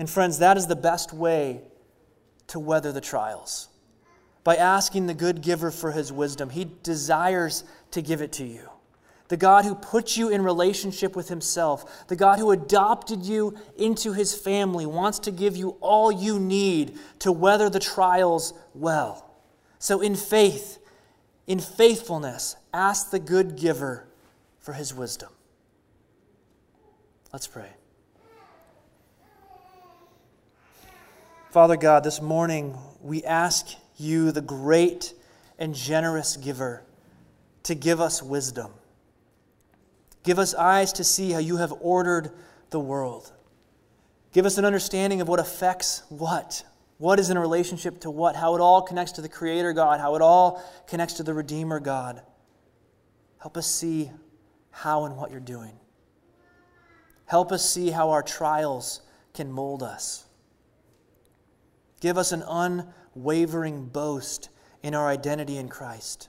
And, 0.00 0.08
friends, 0.08 0.38
that 0.38 0.56
is 0.56 0.66
the 0.66 0.76
best 0.76 1.12
way 1.12 1.60
to 2.46 2.58
weather 2.58 2.90
the 2.90 3.02
trials 3.02 3.68
by 4.44 4.56
asking 4.56 5.08
the 5.08 5.12
good 5.12 5.42
giver 5.42 5.70
for 5.70 5.92
his 5.92 6.10
wisdom. 6.10 6.48
He 6.48 6.70
desires 6.82 7.64
to 7.90 8.00
give 8.00 8.22
it 8.22 8.32
to 8.32 8.46
you 8.46 8.70
the 9.28 9.36
God 9.36 9.66
who 9.66 9.74
put 9.74 10.16
you 10.16 10.30
in 10.30 10.42
relationship 10.42 11.14
with 11.14 11.28
Himself, 11.28 12.08
the 12.08 12.16
God 12.16 12.38
who 12.38 12.50
adopted 12.50 13.24
you 13.24 13.56
into 13.76 14.12
His 14.12 14.34
family, 14.34 14.86
wants 14.86 15.20
to 15.20 15.30
give 15.30 15.54
you 15.54 15.76
all 15.80 16.10
you 16.10 16.40
need 16.40 16.98
to 17.20 17.30
weather 17.30 17.70
the 17.70 17.78
trials 17.78 18.54
well. 18.74 19.30
So, 19.78 20.00
in 20.00 20.16
faith, 20.16 20.78
in 21.46 21.60
faithfulness, 21.60 22.56
ask 22.74 23.10
the 23.10 23.20
good 23.20 23.54
giver 23.54 24.08
for 24.58 24.72
His 24.72 24.92
wisdom. 24.92 25.28
Let's 27.32 27.46
pray. 27.46 27.68
Father 31.50 31.76
God, 31.76 32.04
this 32.04 32.22
morning 32.22 32.78
we 33.02 33.24
ask 33.24 33.74
you, 33.96 34.30
the 34.30 34.40
great 34.40 35.14
and 35.58 35.74
generous 35.74 36.36
giver, 36.36 36.84
to 37.64 37.74
give 37.74 38.00
us 38.00 38.22
wisdom. 38.22 38.70
Give 40.22 40.38
us 40.38 40.54
eyes 40.54 40.92
to 40.92 41.02
see 41.02 41.32
how 41.32 41.40
you 41.40 41.56
have 41.56 41.74
ordered 41.80 42.30
the 42.70 42.78
world. 42.78 43.32
Give 44.32 44.46
us 44.46 44.58
an 44.58 44.64
understanding 44.64 45.20
of 45.20 45.26
what 45.26 45.40
affects 45.40 46.04
what. 46.08 46.62
What 46.98 47.18
is 47.18 47.30
in 47.30 47.38
relationship 47.38 47.98
to 48.02 48.12
what? 48.12 48.36
How 48.36 48.54
it 48.54 48.60
all 48.60 48.82
connects 48.82 49.12
to 49.12 49.20
the 49.20 49.28
Creator 49.28 49.72
God, 49.72 49.98
how 49.98 50.14
it 50.14 50.22
all 50.22 50.62
connects 50.86 51.14
to 51.14 51.24
the 51.24 51.34
Redeemer 51.34 51.80
God. 51.80 52.22
Help 53.38 53.56
us 53.56 53.66
see 53.66 54.12
how 54.70 55.04
and 55.04 55.16
what 55.16 55.32
you're 55.32 55.40
doing. 55.40 55.72
Help 57.26 57.50
us 57.50 57.68
see 57.68 57.90
how 57.90 58.10
our 58.10 58.22
trials 58.22 59.00
can 59.34 59.50
mold 59.50 59.82
us. 59.82 60.26
Give 62.00 62.16
us 62.16 62.32
an 62.32 62.42
unwavering 62.42 63.86
boast 63.86 64.48
in 64.82 64.94
our 64.94 65.08
identity 65.08 65.58
in 65.58 65.68
Christ. 65.68 66.28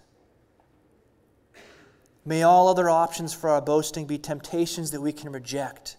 May 2.26 2.44
all 2.44 2.68
other 2.68 2.90
options 2.90 3.34
for 3.34 3.50
our 3.50 3.62
boasting 3.62 4.06
be 4.06 4.18
temptations 4.18 4.92
that 4.92 5.02
we 5.02 5.12
can 5.12 5.32
reject. 5.32 5.98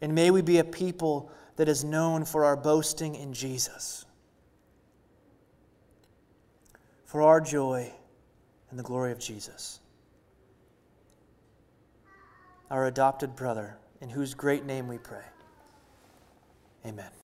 And 0.00 0.14
may 0.14 0.30
we 0.30 0.42
be 0.42 0.58
a 0.58 0.64
people 0.64 1.30
that 1.56 1.68
is 1.68 1.84
known 1.84 2.24
for 2.24 2.44
our 2.44 2.56
boasting 2.56 3.14
in 3.14 3.32
Jesus. 3.32 4.04
For 7.04 7.22
our 7.22 7.40
joy 7.40 7.92
and 8.70 8.78
the 8.78 8.82
glory 8.82 9.12
of 9.12 9.18
Jesus. 9.18 9.80
Our 12.70 12.86
adopted 12.86 13.34
brother, 13.34 13.76
in 14.00 14.10
whose 14.10 14.34
great 14.34 14.64
name 14.64 14.88
we 14.88 14.98
pray. 14.98 15.24
Amen. 16.84 17.10